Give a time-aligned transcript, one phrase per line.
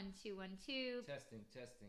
[0.00, 1.02] One, two, one, two.
[1.06, 1.88] Testing, testing.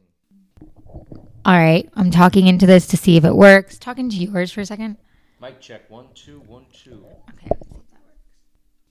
[1.46, 1.90] All right.
[1.96, 3.78] I'm talking into this to see if it works.
[3.78, 4.98] Talking to yours for a second.
[5.42, 5.90] Mic check.
[5.90, 7.06] One, two, one, two.
[7.30, 8.20] Okay, let's see if that works.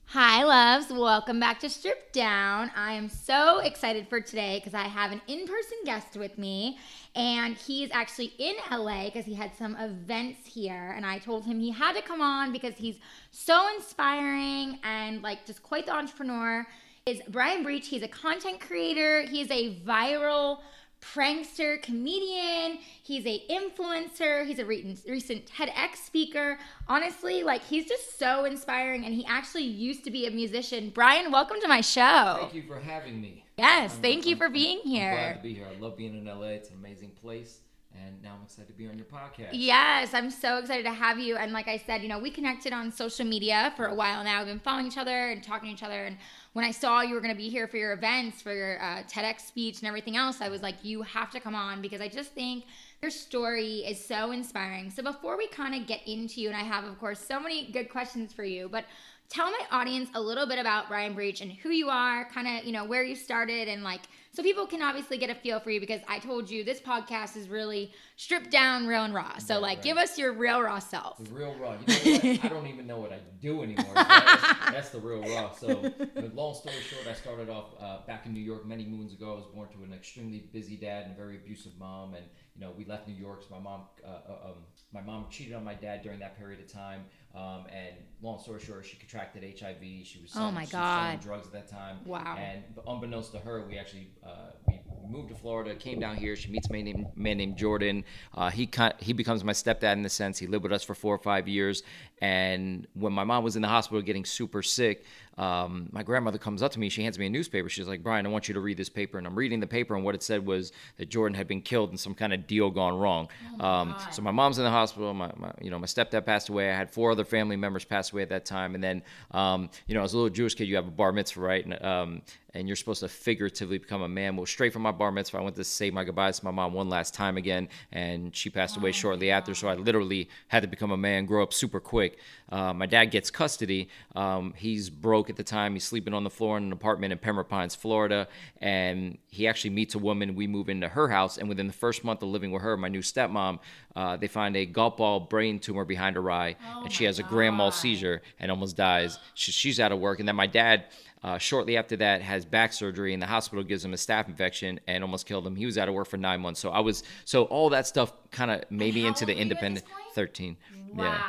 [0.05, 0.91] Hi, loves.
[0.91, 2.71] Welcome back to Strip Down.
[2.75, 6.79] I am so excited for today because I have an in person guest with me,
[7.15, 10.95] and he's actually in LA because he had some events here.
[10.95, 12.97] And I told him he had to come on because he's
[13.29, 16.65] so inspiring and like just quite the entrepreneur.
[17.07, 17.87] Is Brian Breach?
[17.87, 20.59] He's a content creator, he's a viral
[21.01, 22.77] prankster, comedian.
[23.01, 24.45] He's a influencer.
[24.45, 26.59] He's a re- recent TEDx speaker.
[26.87, 30.91] Honestly, like he's just so inspiring, and he actually used to be a musician.
[30.93, 32.37] Brian, welcome to my show.
[32.39, 33.45] Thank you for having me.
[33.57, 35.11] Yes, I'm- thank you I'm- for being I'm here.
[35.15, 35.67] glad to be here.
[35.75, 36.49] I love being in LA.
[36.49, 37.61] It's an amazing place,
[37.95, 39.49] and now I'm excited to be on your podcast.
[39.51, 41.35] Yes, I'm so excited to have you.
[41.35, 44.39] And like I said, you know, we connected on social media for a while now.
[44.39, 46.05] We've been following each other and talking to each other.
[46.05, 46.17] And
[46.53, 49.03] when I saw you were going to be here for your events, for your uh,
[49.03, 52.07] TEDx speech and everything else, I was like, you have to come on because I
[52.07, 52.65] just think
[53.01, 54.89] your story is so inspiring.
[54.89, 57.71] So before we kind of get into you, and I have, of course, so many
[57.71, 58.85] good questions for you, but
[59.29, 62.65] tell my audience a little bit about Brian Breach and who you are, kind of,
[62.65, 64.01] you know, where you started and like,
[64.33, 67.35] so people can obviously get a feel for you because I told you this podcast
[67.35, 69.37] is really stripped down, real and raw.
[69.39, 69.83] So Right, like, right.
[69.83, 71.17] give us your real raw self.
[71.17, 71.73] The real raw.
[71.73, 72.39] You know?
[72.43, 73.93] I don't even know what I do anymore.
[73.93, 75.51] That's, that's the real raw.
[75.51, 79.13] So, but long story short, I started off uh, back in New York many moons
[79.13, 79.33] ago.
[79.33, 82.61] I was born to an extremely busy dad and a very abusive mom, and you
[82.61, 83.43] know we left New York.
[83.43, 84.55] So my mom, uh, uh, um,
[84.93, 87.01] my mom cheated on my dad during that period of time.
[87.33, 89.81] Um, and long story short, she contracted HIV.
[90.05, 91.21] She was Oh selling, my she was selling God.
[91.21, 91.97] drugs at that time.
[92.05, 92.37] Wow.
[92.37, 94.80] And unbeknownst to her, we actually uh, we
[95.11, 96.35] moved to Florida, came down here.
[96.35, 98.05] She meets a man named, man named Jordan.
[98.33, 100.95] Uh, he kind he becomes my stepdad in the sense he lived with us for
[100.95, 101.83] four or five years.
[102.21, 105.03] And when my mom was in the hospital getting super sick,
[105.37, 106.89] um, my grandmother comes up to me.
[106.89, 107.67] She hands me a newspaper.
[107.67, 109.95] She's like, "Brian, I want you to read this paper." And I'm reading the paper,
[109.95, 112.69] and what it said was that Jordan had been killed and some kind of deal
[112.69, 113.27] gone wrong.
[113.59, 115.13] um, so my mom's in the hospital.
[115.13, 116.71] My, my you know my stepdad passed away.
[116.71, 118.75] I had four other family members pass away at that time.
[118.75, 121.41] And then um, you know as a little Jewish kid, you have a bar mitzvah,
[121.41, 121.65] right?
[121.65, 122.21] And um,
[122.53, 124.35] and you're supposed to figuratively become a man.
[124.35, 126.73] Well, straight from my bar mitzvah, I went to say my goodbyes to my mom
[126.73, 129.53] one last time again, and she passed away shortly after.
[129.55, 132.17] So I literally had to become a man, grow up super quick.
[132.49, 133.89] Uh, my dad gets custody.
[134.15, 135.73] Um, he's broke at the time.
[135.73, 138.27] He's sleeping on the floor in an apartment in Pembroke Pines, Florida,
[138.59, 140.35] and he actually meets a woman.
[140.35, 142.89] We move into her house, and within the first month of living with her, my
[142.89, 143.59] new stepmom,
[143.95, 147.23] uh, they find a golf ball brain tumor behind her eye, and she has a
[147.23, 149.19] grand mal seizure and almost dies.
[149.33, 150.85] She, she's out of work, and then my dad.
[151.23, 154.79] Uh, shortly after that, has back surgery, and the hospital gives him a staph infection
[154.87, 155.55] and almost killed him.
[155.55, 156.59] He was out of work for nine months.
[156.59, 159.41] So I was, so all that stuff kind of made me into the were you
[159.41, 159.85] at this independent.
[160.15, 160.57] Thirteen.
[160.93, 161.03] Wow.
[161.05, 161.21] Yeah.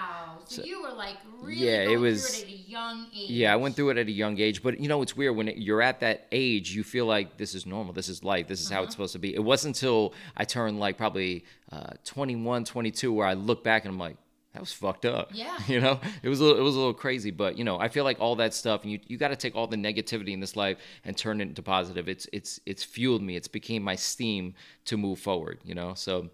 [0.47, 3.31] So, you were like really Yeah, it was- through it at a young age.
[3.31, 5.49] Yeah, I went through it at a young age, but you know it's weird when
[5.49, 8.61] it, you're at that age, you feel like this is normal, this is life, this
[8.61, 8.81] is Uh-huh.
[8.81, 9.35] how it's supposed to be.
[9.35, 13.93] It wasn't until I turned like probably uh, 21, 22 where I look back and
[13.93, 14.17] I'm like,
[14.53, 15.31] that was fucked up.
[15.35, 15.57] Yeah.
[15.67, 17.89] You know, it was a little, it was a little crazy, but you know, I
[17.89, 20.41] feel like all that stuff, and you you got to take all the negativity in
[20.41, 22.09] this life and turn it into positive.
[22.09, 23.37] It's it's it's fueled me.
[23.37, 24.55] It's became my steam
[24.87, 25.59] to move forward.
[25.65, 26.29] You know, so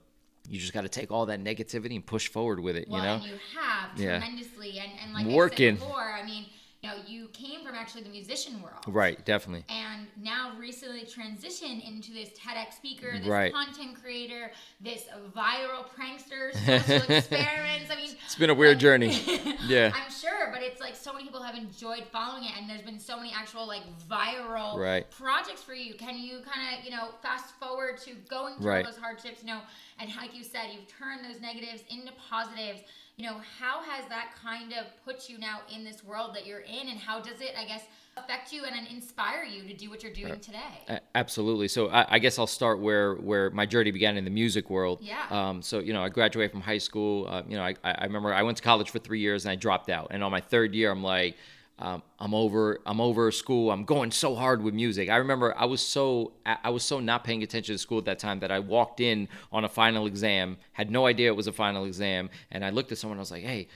[0.49, 2.89] you just got to take all that negativity and push forward with it.
[2.89, 3.25] Well, you know.
[3.25, 4.19] you have Yeah.
[4.19, 5.75] tremendously, and and like Working.
[5.77, 6.47] I said before, I mean,
[6.83, 9.25] you know, you came from actually the musician world, Right.
[9.25, 9.65] Definitely.
[9.69, 13.53] and now recently transitioned into this TEDx speaker, this Right.
[13.53, 17.91] content creator, this viral prankster, social experiments.
[17.91, 19.09] I mean, It's been a weird journey.
[19.67, 19.93] Yeah.
[19.93, 23.01] I'm sure, but it's like so many people have enjoyed following it, and there's been
[23.01, 25.11] so many actual like viral Right.
[25.11, 25.95] projects for you.
[25.95, 28.85] Can you kind of you know fast forward to going through Right.
[28.85, 29.61] those hardships, you know,
[29.99, 32.83] and like you said, you've turned those negatives into positives.
[33.19, 36.61] You know, how has that kind of put you now in this world that you're
[36.61, 37.83] in, and how does it, I guess,
[38.17, 41.01] affect you and then inspire you to do what you're doing today?
[41.17, 41.67] Absolutely.
[41.67, 45.01] So I, I guess I'll start where where my journey began in the music world.
[45.03, 45.27] Yeah.
[45.31, 47.27] Um, so you know, I graduated from high school.
[47.29, 49.57] Uh, you know, I I remember I went to college for three years and I
[49.57, 50.09] dropped out.
[50.13, 51.37] And on my third year, I'm like,
[51.79, 52.81] um, I'm over.
[52.87, 53.71] I'm over school.
[53.71, 55.09] I'm going so hard with music.
[55.09, 58.19] I remember I was so I was so not paying attention to school at that
[58.19, 61.53] time that I walked in on a final exam, had no idea it was a
[61.53, 63.17] final exam, and I looked at someone.
[63.17, 63.69] And I was like, Hey.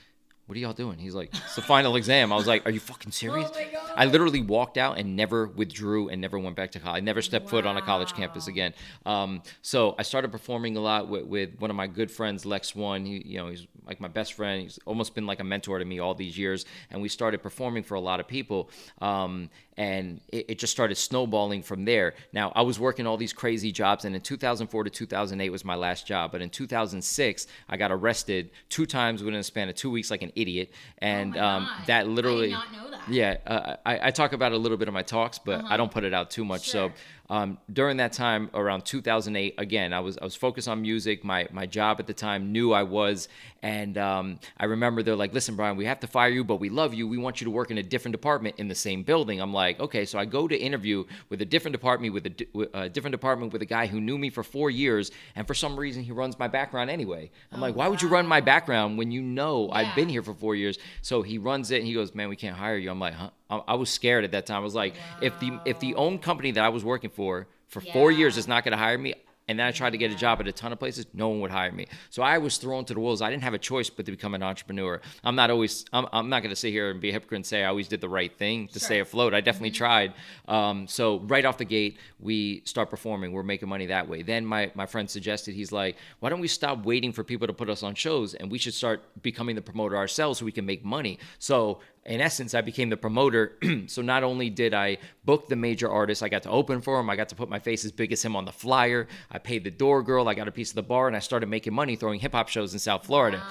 [0.45, 0.97] What are y'all doing?
[0.97, 2.33] He's like, it's the final exam.
[2.33, 3.49] I was like, are you fucking serious?
[3.53, 3.93] Oh.
[3.95, 6.97] I literally walked out and never withdrew and never went back to college.
[6.97, 8.73] I never stepped foot on a college campus again.
[9.05, 12.75] Um, so I started performing a lot with, with one of my good friends, Lex
[12.75, 13.05] One.
[13.05, 14.61] He, you know, he's like my best friend.
[14.61, 16.65] He's almost been like a mentor to me all these years.
[16.91, 18.69] And we started performing for a lot of people.
[19.01, 22.13] Um, and it, it just started snowballing from there.
[22.31, 25.75] Now I was working all these crazy jobs, and in 2004 to 2008 was my
[25.75, 26.31] last job.
[26.31, 30.21] But in 2006, I got arrested two times within a span of two weeks, like
[30.21, 30.71] an idiot.
[30.99, 33.09] And Oh um, that literally, did not know that.
[33.09, 35.77] yeah, uh, I, I talk about it a little bit in my talks, but I
[35.77, 36.73] don't put it out too much.
[36.75, 36.87] Uh-huh.
[36.89, 36.93] Sure.
[37.29, 41.23] So um, during that time, around 2008, again, I was I was focused on music.
[41.23, 43.27] My my job at the time knew I was,
[43.63, 46.67] and um, I remember they're like, "Listen, Brian, we have to fire you, but we
[46.67, 47.07] love you.
[47.07, 49.79] We want you to work in a different department in the same building." I'm like,
[49.79, 53.13] "Okay." So I go to interview with a different department with a, with a different
[53.13, 56.11] department with a guy who knew me for four years, and for some reason he
[56.11, 57.31] runs my background anyway.
[57.53, 60.33] I'm like, "Why would you run my background when you know I've been here for
[60.33, 62.99] four years?" So he runs it, and he goes, "Man, we can't hire you." I'm
[62.99, 64.57] like, "Huh?" I, I was scared at that time.
[64.57, 67.79] I was like, "If the if the own company that I was working for for
[67.79, 69.13] four years is not going to hire me."
[69.47, 71.05] And then I tried to get a job at a ton of places.
[71.13, 71.87] No one would hire me.
[72.09, 73.21] So I was thrown to the wolves.
[73.21, 75.01] I didn't have a choice but to become an entrepreneur.
[75.23, 75.85] I'm not always.
[75.91, 77.87] I'm, I'm not going to sit here and be a hypocrite and say I always
[77.87, 79.33] did the right thing to stay afloat.
[79.33, 80.13] I definitely tried.
[80.47, 83.33] Um, so right off the gate, we start performing.
[83.33, 84.21] We're making money that way.
[84.21, 87.53] Then my my friend suggested he's like, why don't we stop waiting for people to
[87.53, 90.65] put us on shows and we should start becoming the promoter ourselves so we can
[90.65, 91.19] make money.
[91.39, 93.53] So in essence, I became the promoter.
[93.87, 97.09] so not only did I book the major artists, I got to open for him.
[97.09, 99.07] I got to put my face as big as him on the flyer.
[99.31, 100.27] I paid the door girl.
[100.27, 102.49] I got a piece of the bar, and I started making money throwing hip hop
[102.49, 103.41] shows in South Florida.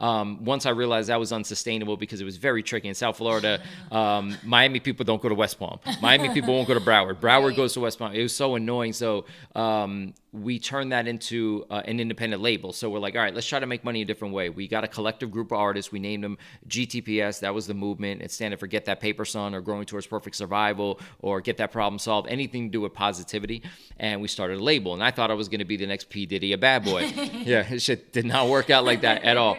[0.00, 3.60] Um, once I realized that was unsustainable because it was very tricky in South Florida.
[3.92, 5.78] Um, Miami people don't go to West Palm.
[6.00, 7.16] Miami people won't go to Broward.
[7.20, 7.56] Broward Right.
[7.56, 8.12] goes to West Palm.
[8.14, 8.92] It was so annoying.
[8.92, 9.24] So
[9.56, 12.72] um, we turned that into uh, an independent label.
[12.72, 14.48] So we're like, all right, let's try to make money a different way.
[14.48, 15.90] We got a collective group of artists.
[15.90, 16.38] We named them
[16.68, 17.40] GTPS.
[17.40, 18.22] That was the movement.
[18.22, 21.72] It standing for Get That Paper Son or Growing Towards Perfect Survival or Get That
[21.72, 22.28] Problem Solved.
[22.28, 23.62] Anything to do with positivity.
[23.98, 24.94] And we started a label.
[24.94, 27.00] And I thought I was going to be the next P Diddy, a bad boy.
[27.32, 29.58] yeah, it shit did not work out like that at all.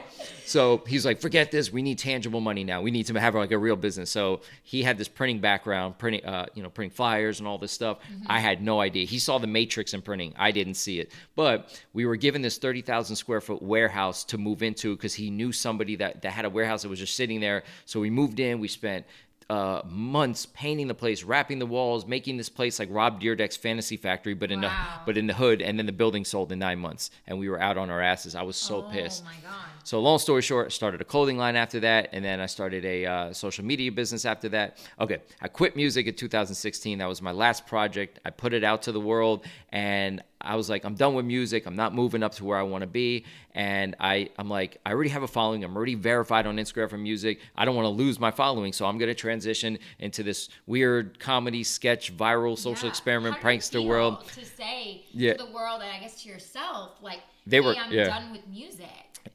[0.51, 1.71] So he's like, forget this.
[1.71, 2.81] We need tangible money now.
[2.81, 4.09] We need to have like a real business.
[4.11, 7.71] So he had this printing background, printing, uh, you know, printing flyers and all this
[7.71, 7.99] stuff.
[8.27, 9.05] I had no idea.
[9.05, 10.33] He saw the matrix in printing.
[10.37, 11.11] I didn't see it.
[11.35, 15.29] But we were given this thirty thousand square foot warehouse to move into because he
[15.29, 17.63] knew somebody that that had a warehouse that was just sitting there.
[17.85, 18.59] So we moved in.
[18.59, 19.05] We spent
[19.49, 23.97] uh, months painting the place, wrapping the walls, making this place like Rob Dyrdek's Fantasy
[23.97, 24.69] Factory, but in Wow.
[24.69, 25.61] the but in the hood.
[25.61, 28.33] And then the building sold in nine months, and we were out on our asses.
[28.35, 29.23] I was so pissed.
[29.25, 29.65] Oh my god.
[29.83, 32.85] So long story short, I started a clothing line after that, and then I started
[32.85, 34.77] a uh, social media business after that.
[34.99, 36.99] Okay, I quit music in 2016.
[36.99, 38.19] That was my last project.
[38.23, 41.65] I put it out to the world, and I was like, I'm done with music.
[41.65, 43.25] I'm not moving up to where I want to be.
[43.53, 45.63] And I, I'm like, I already have a following.
[45.63, 47.39] I'm already verified on Instagram for music.
[47.55, 51.19] I don't want to lose my following, so I'm going to transition into this weird
[51.19, 52.91] comedy sketch, viral social Yeah.
[52.91, 54.25] experiment, How prankster world.
[54.35, 55.33] To say Yeah.
[55.33, 58.05] to the world and I guess to yourself, like, They hey, were- I'm yeah.
[58.05, 58.87] done with music.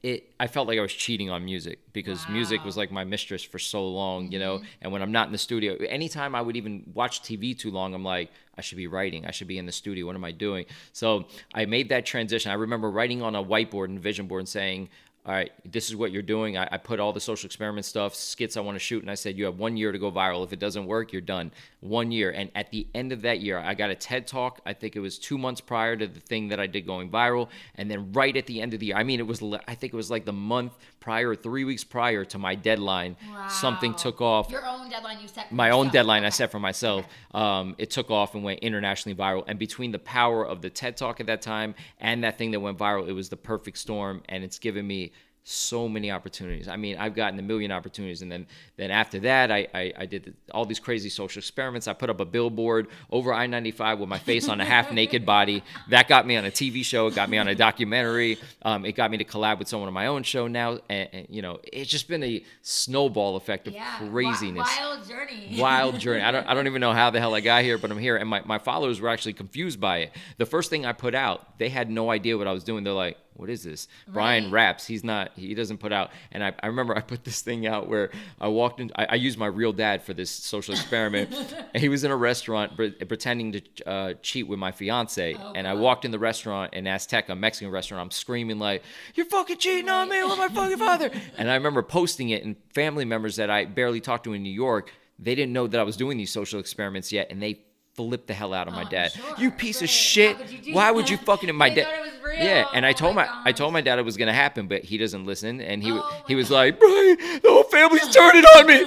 [0.02, 3.42] It I felt like I was cheating on music because music was like my mistress
[3.42, 4.58] for so long, you know.
[4.58, 4.66] Mm-hmm.
[4.82, 7.94] And when I'm not in the studio, anytime I would even watch TV too long,
[7.94, 9.26] I'm like, I should be writing.
[9.26, 10.06] I should be in the studio.
[10.06, 10.66] What am I doing?
[10.92, 12.50] So I made that transition.
[12.50, 14.88] I remember writing on a whiteboard and vision board and saying,
[15.26, 16.56] all right, this is what you're doing.
[16.56, 19.16] I, I put all the social experiment stuff, skits I want to shoot, and I
[19.16, 20.44] said, you have one year to go viral.
[20.44, 21.50] If it doesn't work, you're done.
[21.80, 22.30] One year.
[22.30, 24.60] And at the end of that year, I got a TED talk.
[24.64, 27.48] I think it was two months prior to the thing that I did going viral.
[27.74, 29.92] And then right at the end of the year, I mean, it was, I think
[29.92, 33.16] it was like the month prior, three weeks prior to my deadline,
[33.48, 35.48] something took off Your own deadline you set.
[35.48, 35.92] For my own yourself.
[35.92, 37.04] deadline I set for myself.
[37.32, 39.42] Um, it took off and went internationally viral.
[39.48, 42.60] And between the power of the TED Talk at that time and that thing that
[42.60, 44.22] went viral, it was the perfect storm.
[44.28, 45.12] And it's given me
[45.48, 46.66] so many opportunities.
[46.66, 50.06] I mean, I've gotten a million opportunities, and then then after that, I I, I
[50.06, 51.86] did all these crazy social experiments.
[51.86, 54.90] I put up a billboard over I ninety five with my face on a half
[54.90, 55.62] naked body.
[55.90, 57.06] That got me on a TV show.
[57.06, 58.38] It got me on a documentary.
[58.62, 60.78] Um, it got me to collab with someone on my own show now.
[60.88, 63.98] And, and, you know, it's just been a snowball effect of Yeah.
[63.98, 65.48] craziness Wild journey.
[65.58, 66.22] wild journey.
[66.22, 68.16] I don't, I don't even know how the hell I got here, but I'm here.
[68.16, 70.12] And my, my followers were actually confused by it.
[70.38, 72.82] The first thing I put out, they had no idea what I was doing.
[72.82, 73.88] They're like, what is this?
[74.08, 74.86] Brian raps.
[74.86, 76.10] He's not, he doesn't put out.
[76.32, 79.14] And I, I remember I put this thing out where I walked in, I, I
[79.16, 81.34] used my real dad for this social experiment.
[81.74, 85.34] and he was in a restaurant pre- pretending to uh, cheat with my fiance.
[85.38, 88.02] Oh, and I walked in the restaurant in Azteca, a Mexican restaurant.
[88.02, 88.82] I'm screaming like,
[89.14, 91.10] you're fucking cheating on me with my fucking father.
[91.38, 94.50] and I remember posting it and family members that I barely talked to in New
[94.50, 97.28] York, they didn't know that I was doing these social experiments yet.
[97.30, 97.60] And they
[97.96, 99.12] flipped the hell out of my Oh, dad.
[99.12, 99.82] sure, you piece right.
[99.84, 100.36] of shit.
[100.64, 101.86] You Why would you fucking my dad?
[101.86, 102.44] thought it was real.
[102.44, 104.66] Yeah, and I Oh told my my, I told my dad it was gonna happen,
[104.68, 108.44] but he doesn't listen, and he Oh he was like, Brian, the whole family's turning
[108.44, 108.84] on me.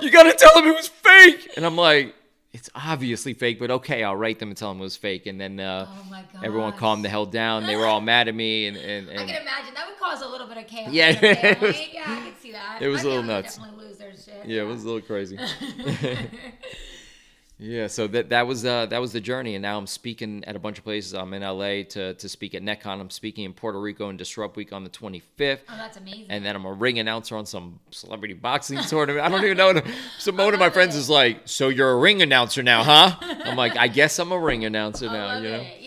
[0.00, 1.50] You gotta tell him it was fake.
[1.56, 2.14] And I'm like,
[2.52, 5.26] it's obviously fake, but okay, I'll write them and tell them it was fake.
[5.26, 7.64] And then uh, Oh everyone calmed the hell down.
[7.66, 10.28] They were all mad at me, and and, I can imagine that would cause a
[10.28, 10.90] little bit of chaos.
[10.92, 12.80] Yeah, in the it was- yeah, I can see that.
[12.82, 13.56] it was My a little nuts.
[13.56, 14.46] Definitely lose their shit.
[14.46, 15.38] yeah, it was a little crazy.
[17.62, 20.56] Yeah, so that that was uh, that was the journey, and now I'm speaking at
[20.56, 21.14] a bunch of places.
[21.14, 23.00] I'm in LA to to speak at NetCon.
[23.00, 25.22] I'm speaking in Puerto Rico in Disrupt Week on the 25th.
[25.38, 26.26] Oh, that's amazing.
[26.28, 29.24] And then I'm a ring announcer on some celebrity boxing tournament.
[29.24, 29.80] I don't even know.
[30.18, 30.98] Some one of my friends it.
[30.98, 34.38] is like, "So you're a ring announcer now, huh?" I'm like, "I guess I'm a
[34.38, 35.60] ring announcer now." You know.
[35.60, 35.81] it.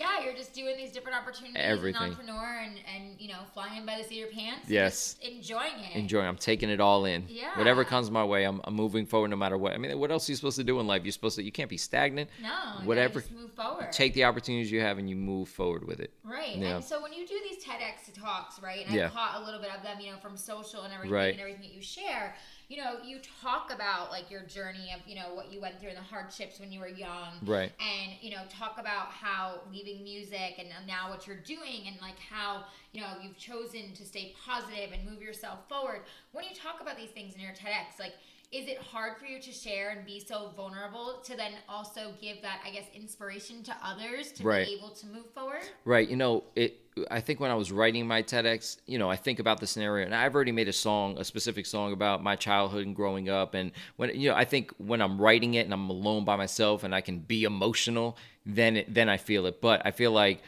[0.56, 1.96] Yeah, you're just doing these different opportunities Everything.
[1.96, 4.70] as an entrepreneur and, and you know, flying by the seat of your pants.
[4.70, 5.16] Yes.
[5.22, 5.96] enjoying it.
[5.98, 6.22] Enjoy.
[6.22, 7.26] I'm taking it all in.
[7.28, 7.58] Yeah.
[7.58, 9.74] Whatever comes my way, I'm, I'm moving forward no matter what.
[9.74, 11.04] I mean, what else are you supposed to do in life?
[11.04, 11.44] You're supposed to.
[11.44, 12.30] You can't be stagnant.
[12.42, 12.50] No,
[12.82, 13.20] you Whatever.
[13.22, 13.92] just move forward.
[13.92, 16.12] Take the opportunities you have and you move forward with it.
[16.24, 16.56] Right.
[16.56, 16.76] Yeah.
[16.76, 19.08] And so when you do these TEDx talks, right, and Yeah.
[19.08, 21.32] I caught a little bit of them, you know, from social and everything Right.
[21.34, 22.36] and everything that you share,
[22.68, 25.90] you know, you talk about like your journey of, you know, what you went through
[25.90, 27.34] and the hardships when you were young.
[27.44, 27.72] Right.
[27.80, 32.18] And, you know, talk about how leaving music and now what you're doing and like
[32.20, 36.02] how, you know, you've chosen to stay positive and move yourself forward.
[36.32, 38.14] When you talk about these things in your TEDx, like
[38.52, 42.42] is it hard for you to share and be so vulnerable to then also give
[42.42, 44.68] that, I guess, inspiration to others to Right.
[44.68, 45.64] be able to move forward?
[45.84, 46.08] Right.
[46.10, 46.80] You know, it.
[47.12, 50.06] I think when I was writing my TEDx, you know, I think about the scenario,
[50.06, 53.54] and I've already made a song, a specific song about my childhood and growing up.
[53.54, 56.84] And when you know, I think when I'm writing it and I'm alone by myself
[56.86, 59.60] and I can be emotional, then it, then I feel it.
[59.60, 60.42] But I feel like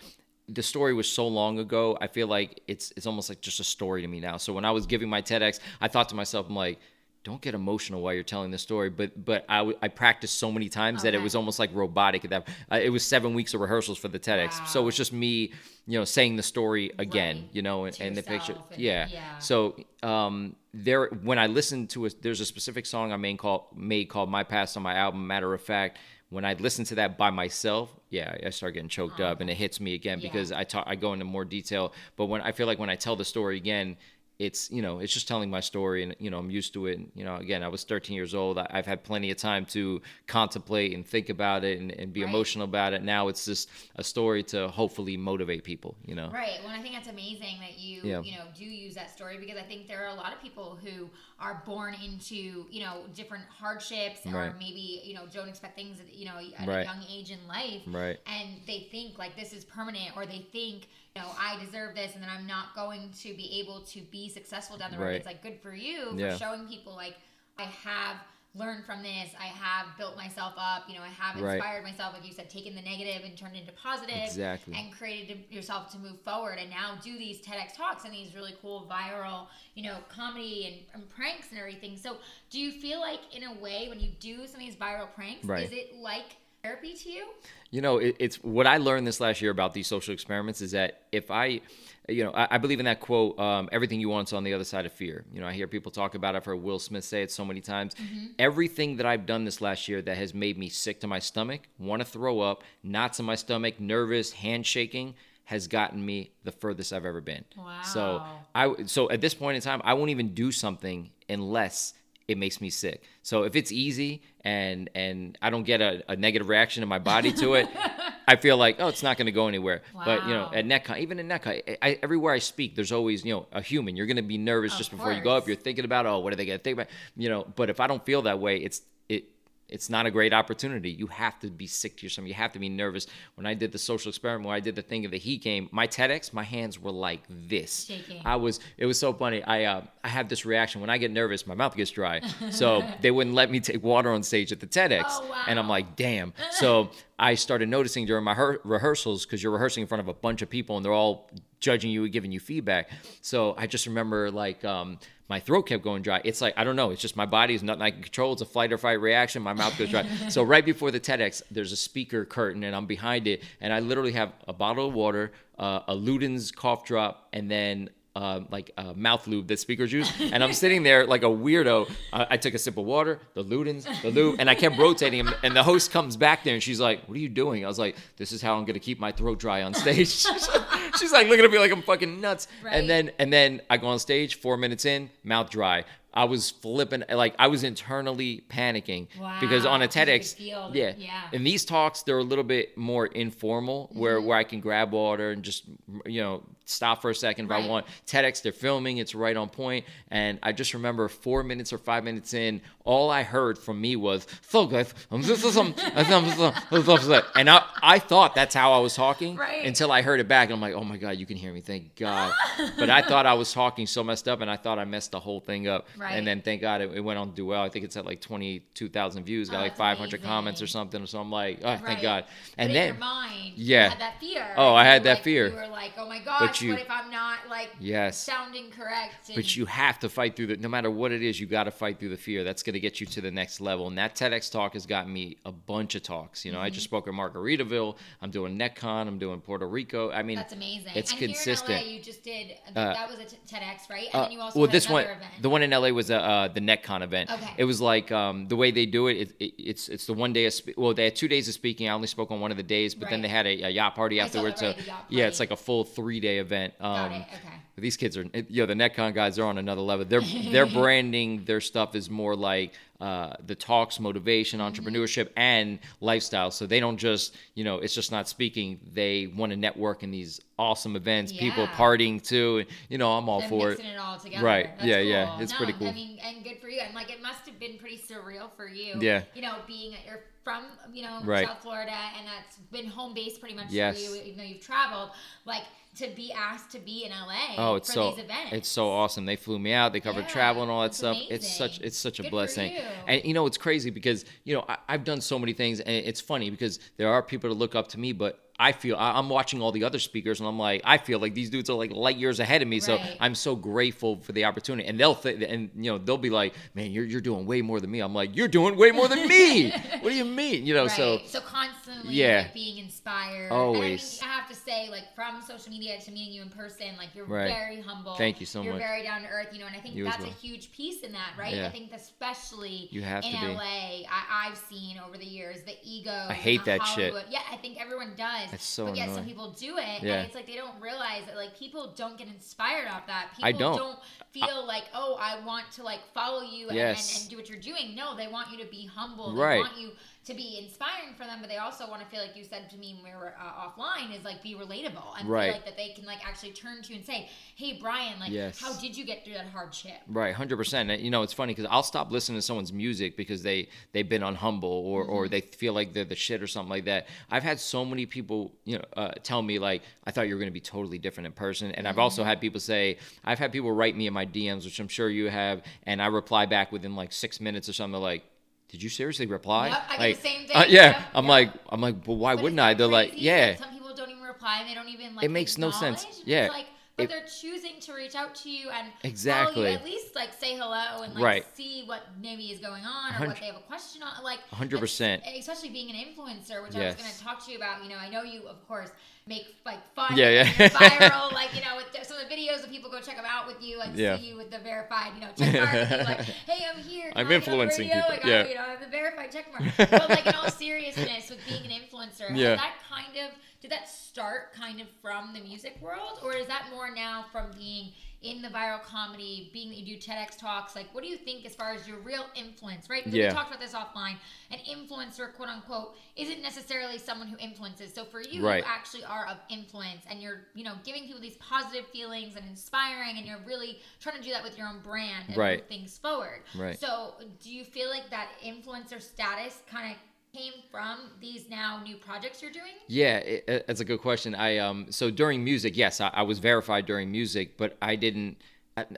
[0.48, 1.98] the story was so long ago.
[2.00, 4.38] I feel like it's it's almost like just a story to me now.
[4.38, 6.80] So when I was giving my TEDx, I thought to myself, I'm like.
[7.28, 10.50] Don't get emotional while you're telling the story, but but I, w- I practiced so
[10.50, 12.24] many times that it was almost like robotic.
[12.24, 14.96] At that uh, it was seven weeks of rehearsals for the TEDx, so it was
[14.96, 15.52] just me,
[15.86, 17.50] you know, saying the story again, Right.
[17.52, 18.54] you know, and, and the picture.
[18.72, 19.08] and- yeah.
[19.12, 19.40] yeah.
[19.40, 23.64] So um, there, when I listened to it, there's a specific song I made called
[23.76, 25.28] made called "My Past" on my album.
[25.28, 25.98] Matter of fact,
[26.30, 29.56] when I listen to that by myself, yeah, I start getting choked up, and it
[29.58, 30.30] hits me again Yeah.
[30.30, 31.92] because I talk, I go into more detail.
[32.16, 33.98] But when I feel like when I tell the story again.
[34.40, 37.00] It's you know it's just telling my story and you know I'm used to it
[37.00, 39.66] and you know again I was 13 years old I, I've had plenty of time
[39.68, 42.30] to contemplate and think about it and, and be Right.
[42.30, 46.60] emotional about it now it's just a story to hopefully motivate people you know Right.
[46.64, 48.22] Well, I think that's amazing that you Yeah.
[48.24, 50.78] you know do use that story because I think there are a lot of people
[50.84, 54.54] who are born into you know different hardships or Right.
[54.60, 56.86] maybe you know don't expect things you know at Right.
[56.88, 58.20] a young age in life, Right.
[58.28, 62.24] And they think like this is permanent, or they think know I deserve this, and
[62.24, 65.06] then I'm not going to be able to be successful down the road.
[65.06, 65.16] Right.
[65.16, 66.38] It's like good for you for Yeah.
[66.38, 67.16] showing people like
[67.58, 68.18] I have
[68.56, 69.30] learned from this.
[69.40, 70.90] I have built myself up.
[70.90, 71.56] You know, I have Right.
[71.56, 74.74] inspired myself, like you said, taken the negative and turned it into positive Exactly.
[74.76, 78.56] and created yourself to move forward and now do these TEDx talks and these really
[78.62, 81.98] cool viral, you know, comedy and, and pranks and everything.
[81.98, 82.18] So
[82.50, 85.46] do you feel like in a way when you do some of these viral pranks,
[85.46, 85.64] Right.
[85.66, 87.28] is it like therapy to you?
[87.72, 90.72] You know, it, it's what I learned this last year about these social experiments is
[90.72, 91.62] that if I,
[92.08, 94.54] you know, I, I believe in that quote, um, everything you want is on the
[94.54, 95.26] other side of fear.
[95.34, 96.38] You know, I hear people talk about it.
[96.38, 97.96] I've heard Will Smith say it so many times.
[98.40, 101.62] Everything that I've done this last year that has made me sick to my stomach,
[101.78, 106.92] want to throw up, knots in my stomach, nervous, handshaking, has gotten me the furthest
[106.92, 107.46] I've ever been.
[107.58, 107.82] Wow.
[107.82, 111.94] So I so at this point in time, I won't even do something unless
[112.28, 113.04] it makes me sick.
[113.24, 117.00] So if it's easy and and I don't get a, a negative reaction in my
[117.00, 117.68] body to it,
[118.28, 119.82] I feel like oh, it's not going to go anywhere.
[119.94, 123.26] But you know, at NetCon, even in NetCon, I, I, everywhere I speak, there's always
[123.26, 123.98] you know a human.
[123.98, 125.48] You're going to be nervous Of just before you go up.
[125.48, 126.88] You're thinking about oh, what are they going to think about?
[127.18, 129.26] You know, but if I don't feel that way, it's it.
[129.70, 130.90] It's not a great opportunity.
[130.90, 132.28] You have to be sick to yourself.
[132.28, 133.08] You have to be nervous.
[133.36, 135.68] When I did the social experiment, when I did the thing of the heat game,
[135.72, 137.86] my TEDx, my hands were like this.
[137.86, 138.22] Shaking.
[138.24, 138.60] I was.
[138.78, 139.44] It was so funny.
[139.44, 141.46] I uh, I had this reaction when I get nervous.
[141.46, 144.68] My mouth gets dry, so they wouldn't let me take water on stage at the
[144.68, 145.04] TEDx.
[145.08, 145.44] Oh, wow.
[145.48, 146.34] And I'm like, damn.
[146.52, 150.14] So I started noticing during my her- rehearsals because you're rehearsing in front of a
[150.14, 152.90] bunch of people and they're all judging you and giving you feedback.
[153.22, 156.22] So I just remember like um, my throat kept going dry.
[156.24, 156.92] It's like I don't know.
[156.92, 158.34] It's just my body is nothing I can control.
[158.34, 159.42] It's a flight or fight reaction.
[159.42, 160.08] My mouth goes dry.
[160.30, 163.80] so right before the TEDx, there's a speaker curtain and I'm behind it, and I
[163.80, 168.68] literally have a bottle of water, uh, a Luden's cough drop, and then uh, like
[168.82, 171.78] uh, mouth lube that speakers use, and I'm sitting there like a weirdo.
[172.12, 175.20] Uh, I took a sip of water, the Ludens, the lube, and I kept rotating
[175.24, 175.30] him.
[175.44, 177.80] And the host comes back there and she's like, "What are you doing?" I was
[177.86, 180.10] like, "This is how I'm gonna keep my throat dry on stage."
[181.00, 182.48] she's like looking at me like I'm fucking nuts.
[182.64, 182.74] Right.
[182.76, 184.32] And then and then I go on stage.
[184.40, 185.84] Four minutes in, mouth dry.
[186.14, 189.08] I was flipping, like I was internally panicking
[189.40, 191.22] because on Wow, a 'cause you could TEDx, yeah, yeah.
[191.32, 194.28] in these talks they're a little bit more informal, where Mm-hmm.
[194.28, 195.66] where I can grab water and just
[196.08, 197.46] you know stop for a second.
[197.46, 197.64] If Right.
[197.64, 198.98] I want TEDx, they're filming.
[198.98, 199.86] It's right on point.
[200.12, 203.96] And I just remember four minutes or five minutes in, all I heard from me
[203.98, 208.96] was so guys, um, this is some- and I, I thought that's how I was
[208.96, 209.66] talking Right.
[209.66, 210.46] until I heard it back.
[210.50, 211.62] And I'm like, oh my god, you can hear me.
[211.62, 212.34] Thank God.
[212.80, 215.20] but I thought I was talking so messed up, and I thought I messed the
[215.20, 215.88] whole thing up.
[215.98, 216.14] Right.
[216.14, 217.62] And then thank God it, it went on to do well.
[217.62, 221.06] I think it's at like 22,000 views, got Oh, like that's 500 comments or something.
[221.06, 221.82] So I'm like, oh, Right.
[221.82, 222.24] thank God.
[222.56, 223.84] But And in then your mind, Yeah.
[223.86, 224.48] you had that fear.
[224.56, 225.48] Oh, I had that like- fear.
[225.50, 228.18] You were like, oh my gosh, you- what if I'm not like yes.
[228.18, 229.32] sounding correct?
[229.36, 231.72] But you have to fight through the no matter what it is, you got to
[231.72, 232.44] fight through the fear.
[232.44, 233.88] That's going to get you to the next level.
[233.88, 236.46] And that TEDx talk has gotten me a bunch of talks.
[236.46, 236.96] You know, I just Mm-hmm.
[236.98, 237.96] spoke at Margaritaville.
[238.22, 239.08] I'm doing NetCon.
[239.08, 240.12] I'm doing Puerto Rico.
[240.12, 240.92] I mean, That's amazing.
[240.96, 241.80] It's and consistent.
[241.80, 244.06] Here in LA, you just did Uh, that was a t- TEDx, right?
[244.14, 245.20] And Uh, then you also well, this one, event.
[245.42, 247.32] the one in LA was uh, uh, the NetCon event.
[247.32, 247.50] Okay.
[247.58, 249.54] It was like um, the way they do it, it, it.
[249.58, 251.88] It's it's the one day of spe- well, they had two days of speaking.
[251.90, 253.96] I only spoke on one of the days, but then they had a, a yacht
[253.96, 254.62] party I afterwards.
[254.62, 256.74] right, so yacht yeah, it's like a full three day event.
[256.80, 257.22] Um, Got it.
[257.34, 257.54] Okay.
[257.82, 260.06] These kids are, you know the NetCon guys, they're on another level.
[260.06, 264.88] Their their branding, their stuff is more like uh, the talks, motivation, Mm-hmm.
[264.88, 266.50] entrepreneurship, and lifestyle.
[266.50, 268.80] So they don't just, you know, it's just not speaking.
[268.94, 271.32] They want to network in these awesome events.
[271.32, 273.80] People partying too, and you know, I'm all They're for it.
[273.80, 274.44] it all together.
[274.44, 274.70] Right.
[274.78, 275.40] That's Yeah, yeah.
[275.40, 275.90] It's No, pretty cool.
[275.90, 276.80] I mean, and good for you.
[276.82, 278.96] And like, it must have been pretty surreal for you.
[279.00, 279.22] Yeah.
[279.36, 280.64] You know, being you're from
[280.94, 281.46] you know Right.
[281.46, 283.98] South Florida, and that's been home base pretty much Yes.
[283.98, 285.10] for you, even though you've traveled.
[285.44, 285.64] Like
[285.98, 287.56] to be asked to be in LA.
[287.58, 288.52] Oh, it's for so these events.
[288.54, 289.26] it's so awesome.
[289.26, 289.92] They flew me out.
[289.92, 291.18] They covered Yeah, travel and all that stuff.
[291.30, 292.72] It's such it's such a Good blessing.
[292.72, 292.82] you.
[293.08, 296.06] And you know it's crazy because you know I, I've done so many things, and
[296.06, 299.12] it's funny because there are people to look up to me, but I feel I,
[299.20, 301.74] I'm watching all the other speakers, and I'm like I feel like these dudes are
[301.78, 302.80] like light years ahead of me.
[302.80, 304.88] So I'm so grateful for the opportunity.
[304.88, 307.80] And they'll th- and you know they'll be like, man, you're you're doing way more
[307.80, 308.00] than me.
[308.00, 309.70] I'm like, you're doing way more than me.
[310.02, 310.66] what do you mean?
[310.66, 310.92] You know, Right.
[310.92, 312.44] so so constantly Yeah.
[312.46, 313.52] like, being inspired.
[313.52, 314.20] Always.
[314.22, 316.50] And I, mean, I have to say, like from social media to meeting you in
[316.50, 317.54] person, like you're Right.
[317.54, 318.16] very humble.
[318.16, 318.68] Thank you so much.
[318.68, 321.02] you're very down to earth, you know, and I think You that's a huge piece
[321.04, 321.54] in that, right?
[321.54, 321.68] Yeah.
[321.68, 323.52] I think especially You have in to.
[323.54, 323.62] LA,
[324.10, 326.12] I, I've seen over the years the ego.
[326.30, 327.14] I hate that shit.
[327.30, 328.47] Yeah, I think everyone does.
[328.54, 330.16] It's so but yet some people do it, Yeah.
[330.16, 333.28] and it's like they don't realize that like people don't get inspired off that.
[333.36, 334.00] People I don't.
[334.32, 337.14] feel like, oh, I want to like follow you and, Yes.
[337.14, 337.96] and, and do what you're doing.
[337.96, 339.36] No, they want you to be humble.
[339.36, 339.56] Right.
[339.56, 339.92] They want you
[340.28, 342.78] to be inspiring for them, but they also want to feel like you said to
[342.78, 345.46] me when we were uh, offline is like be relatable and Right.
[345.46, 348.32] feel like that they can like actually turn to you and say, "Hey, Brian, like,
[348.32, 348.60] Yes.
[348.60, 350.90] how did you get through that hardship?" Right, hundred percent.
[351.00, 354.22] You know, it's funny because I'll stop listening to someone's music because they they've been
[354.22, 355.12] unhumble or Mm-hmm.
[355.14, 357.08] or they feel like they're the shit or something like that.
[357.32, 360.40] I've had so many people, you know, uh, tell me like I thought you were
[360.40, 362.30] going to be totally different in person, and I've also Mm-hmm.
[362.30, 365.30] had people say I've had people write me in my DMs, which I'm sure you
[365.30, 368.02] have, and I reply back within like six minutes or something.
[368.02, 368.24] Like.
[368.70, 369.70] Did you seriously reply?
[369.70, 370.72] Yep, I get the like, same uh, thing.
[370.74, 371.30] yeah, Yep, I'm yep.
[371.30, 372.74] like, I'm like, but why But wouldn't I?
[372.74, 375.26] They're like, yeah, Some people don't even reply and they don't even like.
[375.26, 376.06] It makes no sense.
[376.26, 376.50] Yeah.
[376.52, 376.66] like,
[376.98, 379.70] but It- they're choosing to reach out to you and Exactly.
[379.70, 381.46] you, at least like say hello and like Right.
[381.56, 384.24] see what maybe is going on or what they have a question on.
[384.24, 385.24] Like hundred percent.
[385.26, 387.84] Especially being an influencer, which I was going to talk to you about.
[387.84, 388.90] You know, I know you of course
[389.28, 390.44] make like fun, Yeah, yeah.
[390.70, 391.32] viral.
[391.34, 393.46] like you know, with the- some of the videos of people go check them out
[393.46, 394.18] with you, like Yeah.
[394.18, 396.08] see you with the verified, you know, check mark.
[396.08, 397.12] like, hey, I'm here.
[397.16, 398.48] I'm I get on the influencing people, got, yeah.
[398.48, 399.72] You know, I have a verified check mark.
[399.92, 402.56] But like in all seriousness, with being an influencer, Yeah.
[402.56, 403.32] that kind of
[403.62, 407.52] did that start kind of from the music world, or is that more now from
[407.58, 407.92] being
[408.24, 410.76] in the viral comedy, being that you do TEDx talks?
[410.76, 413.06] Like, what do you think as far as your real influence, right?
[413.06, 413.30] Yeah.
[413.30, 414.16] We talked about this offline.
[414.52, 417.94] An influencer, quote unquote, isn't necessarily someone who influences.
[417.94, 418.64] So for you, Right.
[418.64, 422.46] you actually are of influence, and you're, you know, giving people these positive feelings and
[422.48, 425.60] inspiring, and you're really trying to do that with your own brand and Right.
[425.60, 426.44] move things forward.
[426.56, 426.80] Right.
[426.80, 429.98] So, do you feel like that influencer status kind of
[430.38, 432.74] came from these now new projects you're doing?
[432.88, 433.44] Yeah, it,
[433.82, 434.36] a good question.
[434.36, 438.38] I um so during music, yes, I, I was verified during music, but I didn't,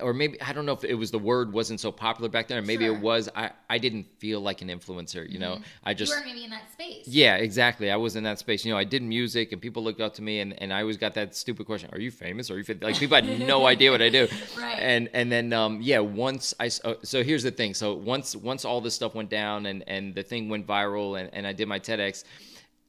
[0.02, 2.58] or maybe I don't know if it was the word wasn't so popular back then,
[2.58, 2.96] or maybe Sure.
[2.96, 3.30] it was.
[3.36, 5.60] I I didn't feel like an influencer, you know.
[5.84, 7.08] I just you were maybe in that space.
[7.08, 7.90] yeah, exactly.
[7.92, 8.66] I was in that space.
[8.66, 10.98] You know, I did music, and people looked up to me, and, and I always
[10.98, 12.52] got that stupid question: Are you famous?
[12.52, 14.28] Are you fit-" like people had no idea what I do?
[14.58, 14.80] Right.
[14.80, 17.74] And and then um, yeah, once I uh, so here's the thing.
[17.74, 21.30] So once once all this stuff went down, and and the thing went viral, and
[21.34, 22.24] and I did my TEDx.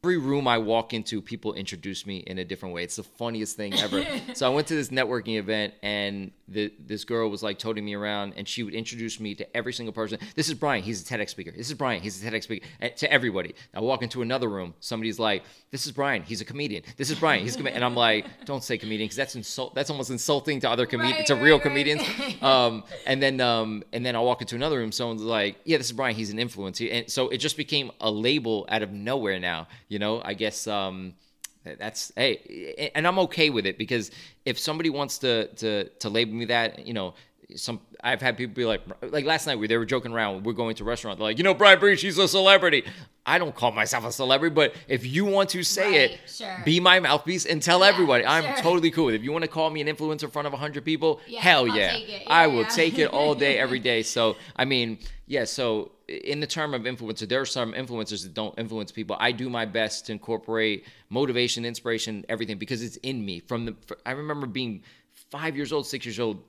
[0.03, 2.83] Every room I walk into, people introduce me in a different way.
[2.83, 4.03] It's the funniest thing ever.
[4.35, 7.93] so I went to this networking event, and the, this girl was like toting me
[7.93, 10.19] around, and she would introduce me to every single person.
[10.35, 10.83] This is Brian.
[10.83, 11.53] He's a TEDx speaker.
[11.55, 12.01] This is Brian.
[12.01, 12.67] He's a TEDx speaker.
[12.81, 13.55] And to everybody.
[13.75, 14.73] I walk into another room.
[14.81, 16.23] Somebody's like, "This is Brian.
[16.23, 16.83] He's a comedian.
[16.97, 17.43] This is Brian.
[17.43, 19.75] He's a comedian." And I'm like, "Don't say comedian, because that's insult.
[19.75, 21.63] That's almost insulting to other comedians, Right, to right, real right.
[21.63, 22.03] comedians."
[22.43, 24.93] um, and then um, and then I walk into another room.
[24.93, 26.17] Someone's like, "Yeah, this is Brian.
[26.17, 29.69] He's an influencer." And so it just became a label out of nowhere now.
[29.91, 31.15] You know, I guess um,
[31.65, 34.11] that's hey, and I'm okay with it because
[34.47, 37.15] if somebody wants to to to label me that, you know,
[37.57, 40.45] some I've had people be like, like last night we they were joking around.
[40.47, 41.19] We're going to a restaurant.
[41.19, 42.85] They're like, you know, Brian Bree, she's a celebrity.
[43.27, 46.63] I don't call myself a celebrity, but if you want to say Right, it, sure.
[46.65, 48.25] be my mouthpiece and tell Yeah, everybody.
[48.25, 48.63] I'm sure.
[48.63, 49.19] totally cool with it.
[49.19, 51.67] If you want to call me an influencer in front of 100 people, Yeah, hell
[51.67, 51.97] yeah.
[51.97, 52.23] it.
[52.29, 52.69] I will yeah.
[52.69, 54.03] take it all day, every day.
[54.03, 58.35] So, I mean, yeah, so in the term of influencer, there are some influencers that
[58.35, 59.17] don't influence people.
[59.21, 63.41] I do my best to incorporate motivation, inspiration, everything because it's in me.
[63.41, 64.83] From the, I remember being
[65.31, 66.43] five years old, six years old,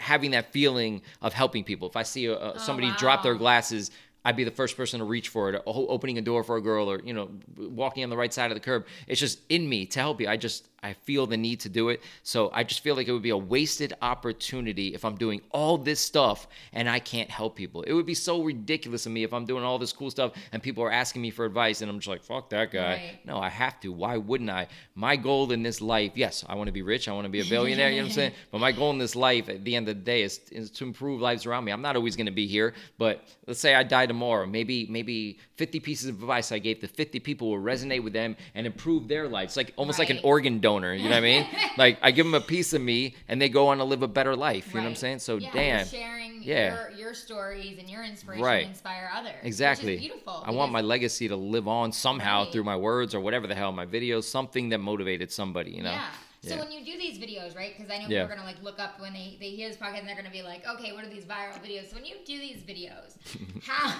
[0.00, 1.88] having that feeling of helping people.
[1.88, 3.90] If I see a, a, oh, somebody drop their glasses,
[4.24, 6.90] I'd be the first person to reach for it, opening a door for a girl,
[6.90, 8.86] or you know, walking on the right side of the curb.
[9.06, 10.28] It's just in me to help you.
[10.28, 12.02] I just I feel the need to do it.
[12.22, 15.78] So I just feel like it would be a wasted opportunity if I'm doing all
[15.78, 17.82] this stuff and I can't help people.
[17.82, 20.62] It would be so ridiculous of me if I'm doing all this cool stuff and
[20.62, 22.92] people are asking me for advice and I'm just like, fuck that guy.
[22.92, 23.18] Right.
[23.24, 23.90] No, I have to.
[23.90, 24.68] Why wouldn't I?
[24.94, 27.08] My goal in this life, yes, I want to be rich.
[27.08, 27.90] I want to be a billionaire.
[27.90, 28.32] you know what I'm saying?
[28.52, 30.84] But my goal in this life, at the end of the day, is, is to
[30.84, 31.72] improve lives around me.
[31.72, 34.46] I'm not always going to be here, but let's say I die tomorrow.
[34.46, 38.36] Maybe maybe 50 pieces of advice I gave to 50 people will resonate with them
[38.54, 39.56] and improve their lives.
[39.56, 40.75] Like almost like an organ donor.
[40.84, 41.46] You know what I mean?
[41.76, 44.08] like I give them a piece of me and they go on to live a
[44.08, 44.68] better life.
[44.74, 45.18] You know what I'm saying?
[45.20, 45.86] So yeah, damn.
[45.86, 46.74] Sharing Yeah.
[46.74, 48.64] your, your stories and your inspiration Right.
[48.64, 49.34] to inspire others.
[49.42, 49.96] Exactly.
[49.98, 50.42] beautiful.
[50.44, 52.52] I want my legacy to live on somehow Right.
[52.52, 55.92] through my words or whatever the hell, my videos, something that motivated somebody, you know?
[55.92, 56.04] Yeah.
[56.42, 56.60] So Yeah.
[56.60, 57.76] when you do these videos, right?
[57.76, 58.22] Because I know Yeah.
[58.22, 60.30] people are gonna like look up when they, they hear this podcast and they're gonna
[60.30, 61.88] be like, okay, what are these viral videos?
[61.90, 63.16] So when you do these videos,
[63.66, 63.92] how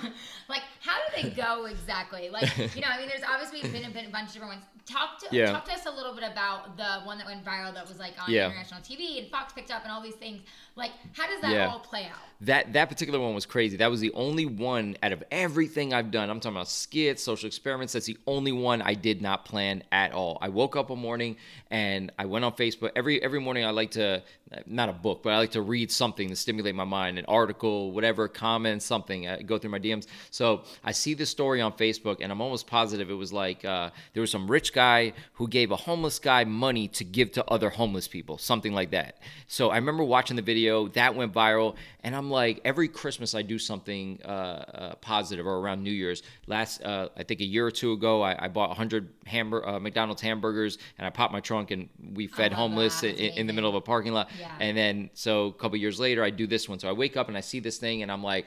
[0.49, 2.29] like how do they go exactly?
[2.31, 4.65] Like you know, I mean, there's obviously been a, been a bunch of different ones.
[4.87, 5.51] Talk to Yeah.
[5.51, 8.15] talk to us a little bit about the one that went viral that was like
[8.23, 10.43] on international TV and Fox picked up and all these things.
[10.77, 11.71] Like how does that Yeah.
[11.71, 12.19] all play out?
[12.43, 13.79] That that particular one was crazy.
[13.79, 16.29] That was the only one out of everything I've done.
[16.29, 17.95] I'm talking about skits, social experiments.
[17.95, 20.37] That's the only one I did not plan at all.
[20.43, 21.37] I woke up one morning
[21.71, 22.91] and I went on Facebook.
[22.95, 24.23] Every every morning I like to
[24.67, 27.91] not a book, but I like to read something to stimulate my mind, an article,
[27.93, 29.29] whatever, comment, something.
[29.29, 30.07] I go through my DMs.
[30.31, 33.91] So I see this story on Facebook, and I'm almost positive it was like uh,
[34.13, 37.71] there was some rich guy who gave a homeless guy money to give to other
[37.71, 39.19] homeless people, something like that.
[39.49, 43.43] So I remember watching the video that went viral, and I'm like, every Christmas I
[43.43, 46.23] do something uh, uh, positive, or around New Year's.
[46.47, 49.81] Last, uh, I think a year or two ago, I, I bought 100 hamburger uh,
[49.81, 53.69] McDonald's hamburgers, and I popped my trunk, and we fed homeless in, in the middle
[53.69, 54.31] of a parking lot.
[54.39, 54.53] Yeah.
[54.61, 56.79] And then so a couple years later, I do this one.
[56.79, 58.47] So I wake up and I see this thing, and I'm like,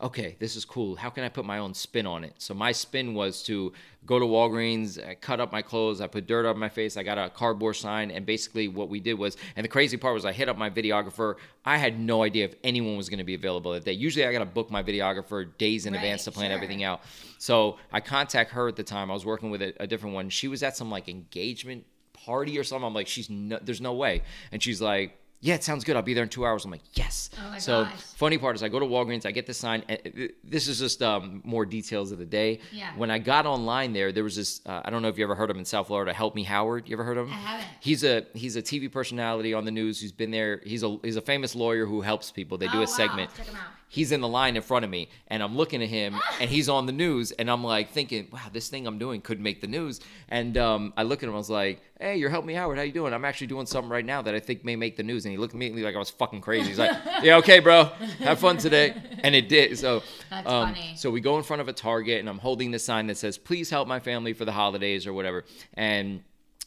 [0.00, 0.94] okay, this is cool.
[0.94, 2.32] How can I put my own spin on it?
[2.38, 3.72] So my spin was to
[4.06, 7.02] go to Walgreens, I cut up my clothes, I put dirt on my face, I
[7.02, 10.24] got a cardboard sign, and basically what we did was, and the crazy part was,
[10.24, 11.34] I hit up my videographer.
[11.64, 13.92] I had no idea if anyone was going to be available that day.
[13.92, 16.54] Usually, I got to book my videographer days in Right, advance to plan sure.
[16.54, 17.00] everything out.
[17.38, 19.10] So I contact her at the time.
[19.10, 20.30] I was working with a, a different one.
[20.30, 22.86] She was at some like engagement party or something.
[22.86, 24.22] I'm like, she's no, there's no way.
[24.52, 25.94] And she's like, yeah, it sounds good.
[25.96, 26.64] I'll be there in two hours.
[26.64, 27.30] I'm like, yes.
[27.38, 27.92] Oh my so gosh.
[28.16, 29.84] funny part is I go to Walgreens, I get the sign.
[29.88, 32.58] and This is just um, more details of the day.
[32.72, 32.90] Yeah.
[32.96, 34.60] When I got online there, there was this.
[34.66, 36.12] Uh, I don't know if you ever heard of him in South Florida.
[36.12, 36.88] Help Me Howard.
[36.88, 37.34] You ever heard of him?
[37.34, 37.68] I haven't.
[37.80, 40.00] He's a he's a TV personality on the news.
[40.00, 40.60] Who's been there.
[40.64, 42.58] He's a he's a famous lawyer who helps people.
[42.58, 42.86] They do Oh, a wow.
[42.86, 43.30] segment.
[43.36, 43.62] Check him out.
[43.88, 46.68] He's in the line in front of me, and I'm looking at him, and he's
[46.68, 49.66] on the news, and I'm like thinking, wow, this thing I'm doing could make the
[49.66, 50.00] news.
[50.28, 52.76] And um, I look at him, I was like, hey, you're helping Me Howard.
[52.78, 53.12] How you doing?
[53.12, 55.24] I'm actually doing something right now that I think may make the news.
[55.24, 56.68] And he looked at me like I was fucking crazy.
[56.68, 57.84] He's like, yeah, okay, bro,
[58.20, 58.94] have fun today.
[59.22, 59.78] And it did.
[59.78, 60.92] So, That's um, funny.
[60.96, 63.38] so we go in front of a Target, and I'm holding the sign that says,
[63.38, 65.44] "Please help my family for the holidays" or whatever.
[65.74, 66.22] And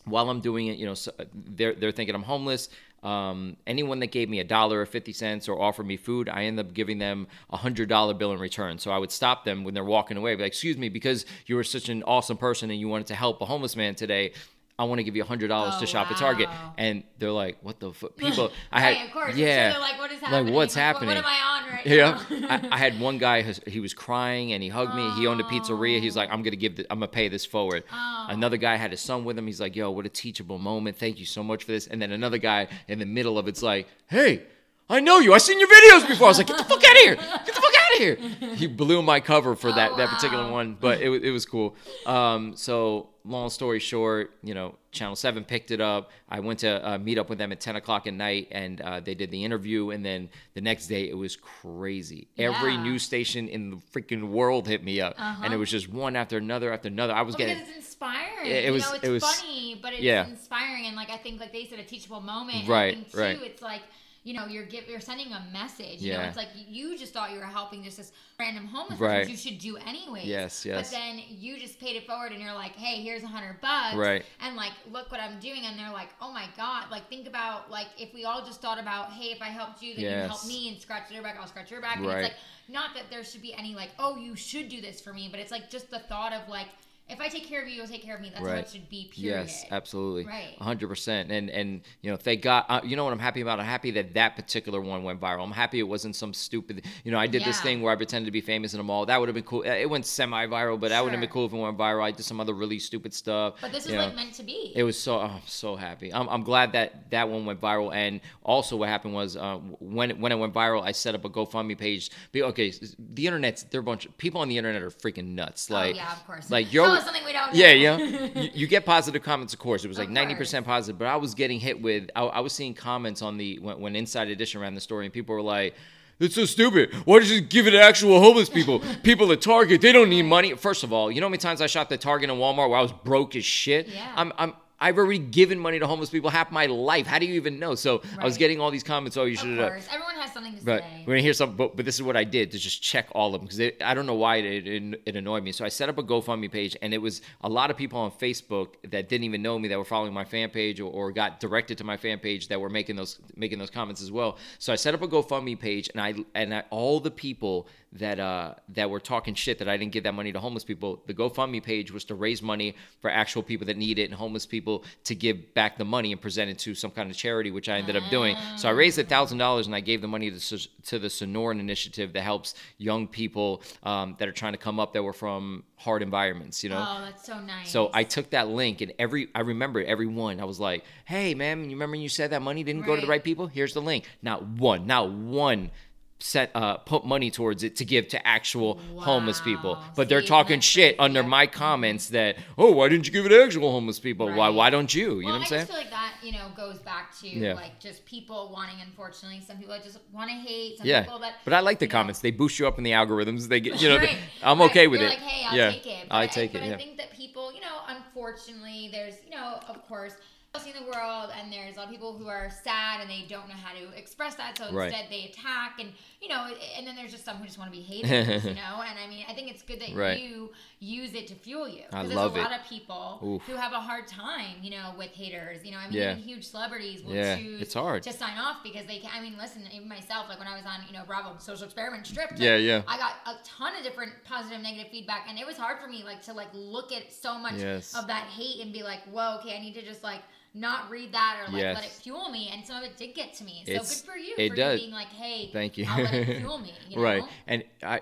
[0.06, 2.70] while I'm doing it, you know, so they're they're thinking I'm homeless.
[3.04, 6.44] Um, anyone that gave me a dollar or fifty cents or offered me food, I
[6.44, 8.78] end up giving them a hundred dollar bill in return.
[8.78, 11.56] So I would stop them when they're walking away, be like, "Excuse me, because you
[11.56, 14.34] were such an awesome person and you wanted to help a homeless man today."
[14.80, 17.32] I want to give you a hundred dollars Oh, to shop at Target, and they're
[17.32, 19.36] like, "What the fuck?" People, I had, right, of course.
[19.36, 20.54] Yeah, they're like, what is Like, happening?
[20.56, 22.48] what's Like, what- What, am I on right yeah, now?
[22.72, 23.42] I, I had one guy.
[23.44, 25.10] who's- He was crying and he hugged me.
[25.12, 26.00] He owned a pizzeria.
[26.00, 26.78] He's like, "I'm gonna give.
[26.78, 28.26] The, I'm gonna pay this forward." Oh.
[28.30, 29.46] Another guy had his son with him.
[29.46, 30.98] He's like, "Yo, what a teachable moment.
[30.98, 33.62] Thank you so much for this." And then another guy in the middle of it's
[33.62, 34.44] like, "Hey,
[34.90, 35.34] I know you.
[35.34, 37.16] I've seen your videos before." I was like, "Get the fuck out of here!
[37.16, 40.46] Get the fuck out of here!" He blew my cover for that Oh, that particular
[40.46, 40.52] wow.
[40.54, 41.76] one, but it it was cool.
[42.08, 46.10] Um, so long story short, you know, Channel Seven picked it up.
[46.28, 49.00] I went to uh, meet up with them at ten o'clock at night, and uh,
[49.00, 49.92] they did the interview.
[49.92, 52.28] And then the next day, it was crazy.
[52.38, 56.16] Every news station in the freaking world hit me up, and it was just one
[56.16, 57.14] after another after another.
[57.14, 58.46] I was Well, getting because it's inspiring.
[58.46, 60.28] It- it you was- know, it's it was- funny, but it's yeah.
[60.28, 62.60] inspiring, and like I think, like they said, a teachable moment.
[62.60, 63.42] And Right, I think too, right.
[63.44, 63.82] It's like
[64.24, 66.02] you know you're give, you're sending a message.
[66.02, 69.20] You know, it's like you just thought you were helping just this random homeless Right.
[69.20, 70.26] person, you should do anyways.
[70.26, 70.90] Yes, yes.
[70.90, 73.96] But then you just paid it forward, and you're like, hey, here's a hundred bucks.
[73.96, 74.24] Right.
[74.42, 77.72] And like, look what I'm doing, and they're like, oh my god, like think about
[77.72, 80.28] like if we all just thought about, hey, if I helped you, then you Yes.
[80.30, 81.98] help me, and scratch your back, I'll scratch your back.
[81.98, 82.24] And Right.
[82.26, 85.14] it's like not that there should be any like, oh, you should do this for
[85.14, 86.68] me, but it's like just the thought of like,
[87.12, 88.30] if I take care of you, you'll take care of me.
[88.34, 89.12] That's how it should be.
[89.14, 89.48] Period.
[89.48, 90.26] Yes, absolutely.
[90.26, 90.56] Right.
[90.60, 91.32] hundred percent.
[91.32, 92.66] And and you know, thank God.
[92.70, 93.60] Uh, you know what I'm happy about?
[93.60, 95.44] I'm happy that that particular one went viral.
[95.44, 96.86] I'm happy it wasn't some stupid.
[97.04, 99.06] You know, I did this thing where I pretended to be famous in a mall.
[99.06, 99.64] That would have been cool.
[99.64, 102.04] It went semi-viral, but that would have been cool if it went viral.
[102.04, 103.56] I did some other really stupid stuff.
[103.62, 104.06] But this is know.
[104.06, 104.72] like meant to be.
[104.76, 106.14] It was so oh, I'm so happy.
[106.14, 107.94] I'm, I'm glad that that one went viral.
[107.94, 111.30] And also, what happened was uh, when when it went viral, I set up a
[111.30, 112.10] GoFundMe page.
[112.36, 115.70] Okay, the internet's they're a bunch of people on the internet are freaking nuts.
[115.70, 116.50] Like oh yeah, of course.
[116.50, 117.54] like you're something we don't.
[117.54, 118.04] yeah, know.
[118.04, 118.42] yeah.
[118.42, 119.84] you, you get positive comments, of course.
[119.84, 122.10] It was like ninety percent positive, but I was getting hit with.
[122.16, 125.14] I, I was seeing comments on the when, when Inside Edition ran the story, and
[125.14, 125.76] people were like.
[126.20, 126.94] It's so stupid.
[127.06, 128.84] Why did you give it to actual homeless people?
[129.02, 130.54] People at Target, they don't need money.
[130.54, 132.78] First of all, you know how many times I shopped at Target and Walmart where
[132.78, 133.88] I was broke as shit?
[133.88, 134.14] Yeah.
[134.16, 137.08] I'm, I'm, I've already given money to homeless people half my life.
[137.08, 137.74] How do you even know?
[137.74, 139.18] So I was getting all these comments.
[139.18, 139.72] Oh, you should have.
[139.92, 141.04] everyone something to But say.
[141.06, 141.58] we're gonna hear something.
[141.58, 143.94] But, but this is what I did to just check all of them because I
[143.94, 145.52] don't know why it, it it annoyed me.
[145.52, 148.12] So I set up a GoFundMe page, and it was a lot of people on
[148.12, 151.40] Facebook that didn't even know me that were following my fan page or, or got
[151.40, 154.38] directed to my fan page that were making those making those comments as well.
[154.60, 158.22] So I set up a GoFundMe page, and I and I, all the people that
[158.22, 161.02] uh that were talking shit that I didn't give that money to homeless people.
[161.08, 164.46] The GoFundMe page was to raise money for actual people that need it and homeless
[164.46, 167.68] people to give back the money and present it to some kind of charity, which
[167.68, 168.38] I ended up doing.
[168.58, 171.08] So I raised a thousand dollars and I gave the money to, Sos- to the
[171.08, 175.14] Sonoran initiative that helps young people um, that are trying to come up that were
[175.14, 176.64] from hard environments.
[176.64, 176.86] You know.
[176.88, 177.70] Oh, that's so nice.
[177.70, 180.40] So I took that link and every I remember every one.
[180.40, 183.02] I was like, "Hey, man, you remember when you said that money didn't go to
[183.02, 183.16] the Right.
[183.18, 183.48] right people?
[183.48, 185.72] Here's the link." Not one, not one
[186.22, 189.76] set uh put money towards it to give to actual homeless people.
[189.76, 189.84] Wow.
[189.96, 193.44] But they're talking shit under my comments that, "Oh, why didn't you give it to
[193.44, 194.28] actual homeless people?
[194.28, 194.50] Why Right.
[194.50, 195.60] why don't you?" You well, know what I'm I saying?
[195.62, 197.54] just feel like that, you know, goes back to Yeah.
[197.54, 198.76] like just people wanting.
[198.82, 200.78] Unfortunately, some people just want to hate.
[200.78, 201.36] Some Yeah, people that.
[201.44, 202.20] but I like the you know, comments.
[202.20, 203.48] They boost you up in the algorithms.
[203.48, 204.70] They get, you know, Right, I'm right.
[204.70, 205.14] okay with You're it.
[205.14, 206.08] Like, hey, I'll yeah, take it.
[206.12, 206.68] I take but it.
[206.68, 206.74] Yeah.
[206.76, 210.14] I think that people, you know, unfortunately, there's, you know, of course,
[210.54, 213.48] in the world, and there's a lot of people who are sad and they don't
[213.48, 214.92] know how to express that, so Right.
[214.92, 217.76] instead they attack, and you know, and then there's just some who just want to
[217.78, 218.84] be haters, you know.
[218.86, 220.20] And I mean, I think it's good that Right.
[220.22, 221.84] you use it to fuel you.
[221.94, 222.50] I 'Cause love there's it.
[222.50, 223.42] a lot of people Oof.
[223.44, 225.64] who have a hard time, you know, with haters.
[225.66, 226.12] You know, I mean, Yeah.
[226.12, 228.04] even huge celebrities will Yeah, choose it's hard.
[228.04, 229.10] to sign off because they can.
[229.14, 232.06] I mean, listen, even myself, like when I was on, you know, Bravo Social Experiment
[232.06, 232.82] Stripped, like, Yeah, yeah.
[232.88, 236.04] I got a ton of different positive, negative feedback, and it was hard for me,
[236.04, 237.96] like, to like look at so much Yes.
[237.96, 240.22] of that hate and be like, whoa, okay, I need to just like
[240.54, 242.50] not read that or like let it fuel me.
[242.54, 243.64] And some of it did get to me.
[243.66, 244.80] So It's- good for you it for does.
[244.82, 245.86] you being like, hey, Thank you.
[245.88, 246.74] I'll let it fuel me.
[246.90, 247.02] You know?
[247.02, 248.02] Right, and I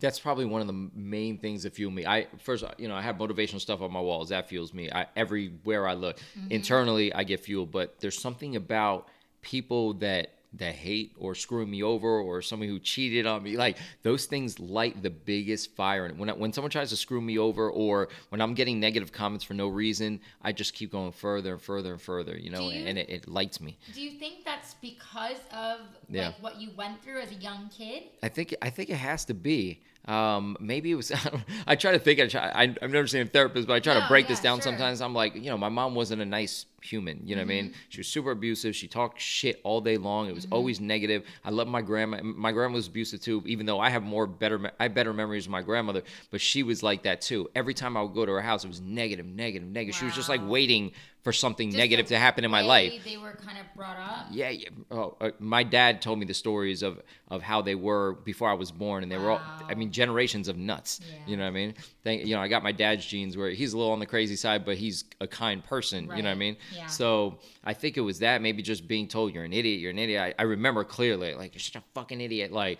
[0.00, 2.06] that's probably one of the main things that fuel me.
[2.06, 4.90] I first, you know, I have motivational stuff on my walls that fuels me.
[4.90, 6.50] I everywhere I look, Mm-hmm.
[6.50, 7.70] internally, I get fueled.
[7.70, 9.08] But there's something about
[9.42, 13.78] people that that hate or screwing me over or somebody who cheated on me like
[14.02, 17.38] those things light the biggest fire and when I, when someone tries to screw me
[17.38, 21.52] over or when i'm getting negative comments for no reason i just keep going further
[21.52, 24.44] and further and further you know you- and it, it lights me Do you think
[24.44, 25.78] that's because of
[26.10, 26.26] Yeah.
[26.26, 28.02] like what you went through as a young kid?
[28.22, 29.80] I think I think it has to be.
[30.06, 31.12] Um, maybe it was.
[31.12, 32.18] I, don't, I try to think.
[32.20, 34.40] I try, I, I've never seen a therapist, but I try to No, break this
[34.40, 34.56] down.
[34.58, 34.62] sure.
[34.62, 37.20] Sometimes I'm like, you know, my mom wasn't a nice human.
[37.24, 37.66] You know what I Mm-hmm.
[37.66, 37.74] mean?
[37.88, 38.74] She was super abusive.
[38.74, 40.28] She talked shit all day long.
[40.28, 41.22] It was always negative.
[41.44, 42.20] I love my grandma.
[42.22, 43.42] My grandma was abusive too.
[43.46, 46.64] Even though I have more better, I have better memories of my grandmother, but she
[46.64, 47.48] was like that too.
[47.54, 49.94] Every time I would go to her house, it was negative, negative, negative.
[49.96, 50.90] She was just like waiting
[51.22, 52.92] for something Just negative to happen in my life.
[53.04, 54.26] They were kind of brought up.
[54.32, 54.68] Yeah, yeah.
[54.90, 58.54] Oh, uh, my dad told me the stories of of how they were before I
[58.54, 59.40] was born, and they were all.
[59.68, 61.00] I mean, generations of nuts.
[61.00, 61.18] Yeah.
[61.26, 61.74] You know what I mean?
[62.02, 64.36] Thank, you know, I got my dad's genes where he's a little on the crazy
[64.36, 66.10] side, but he's a kind person.
[66.16, 66.56] You know what I mean?
[66.74, 66.86] Yeah.
[66.88, 68.42] So I think it was that.
[68.42, 69.80] Maybe just being told you're an idiot.
[69.80, 70.34] You're an idiot.
[70.38, 72.52] I, I remember clearly, like you're such a fucking idiot.
[72.52, 72.78] Like.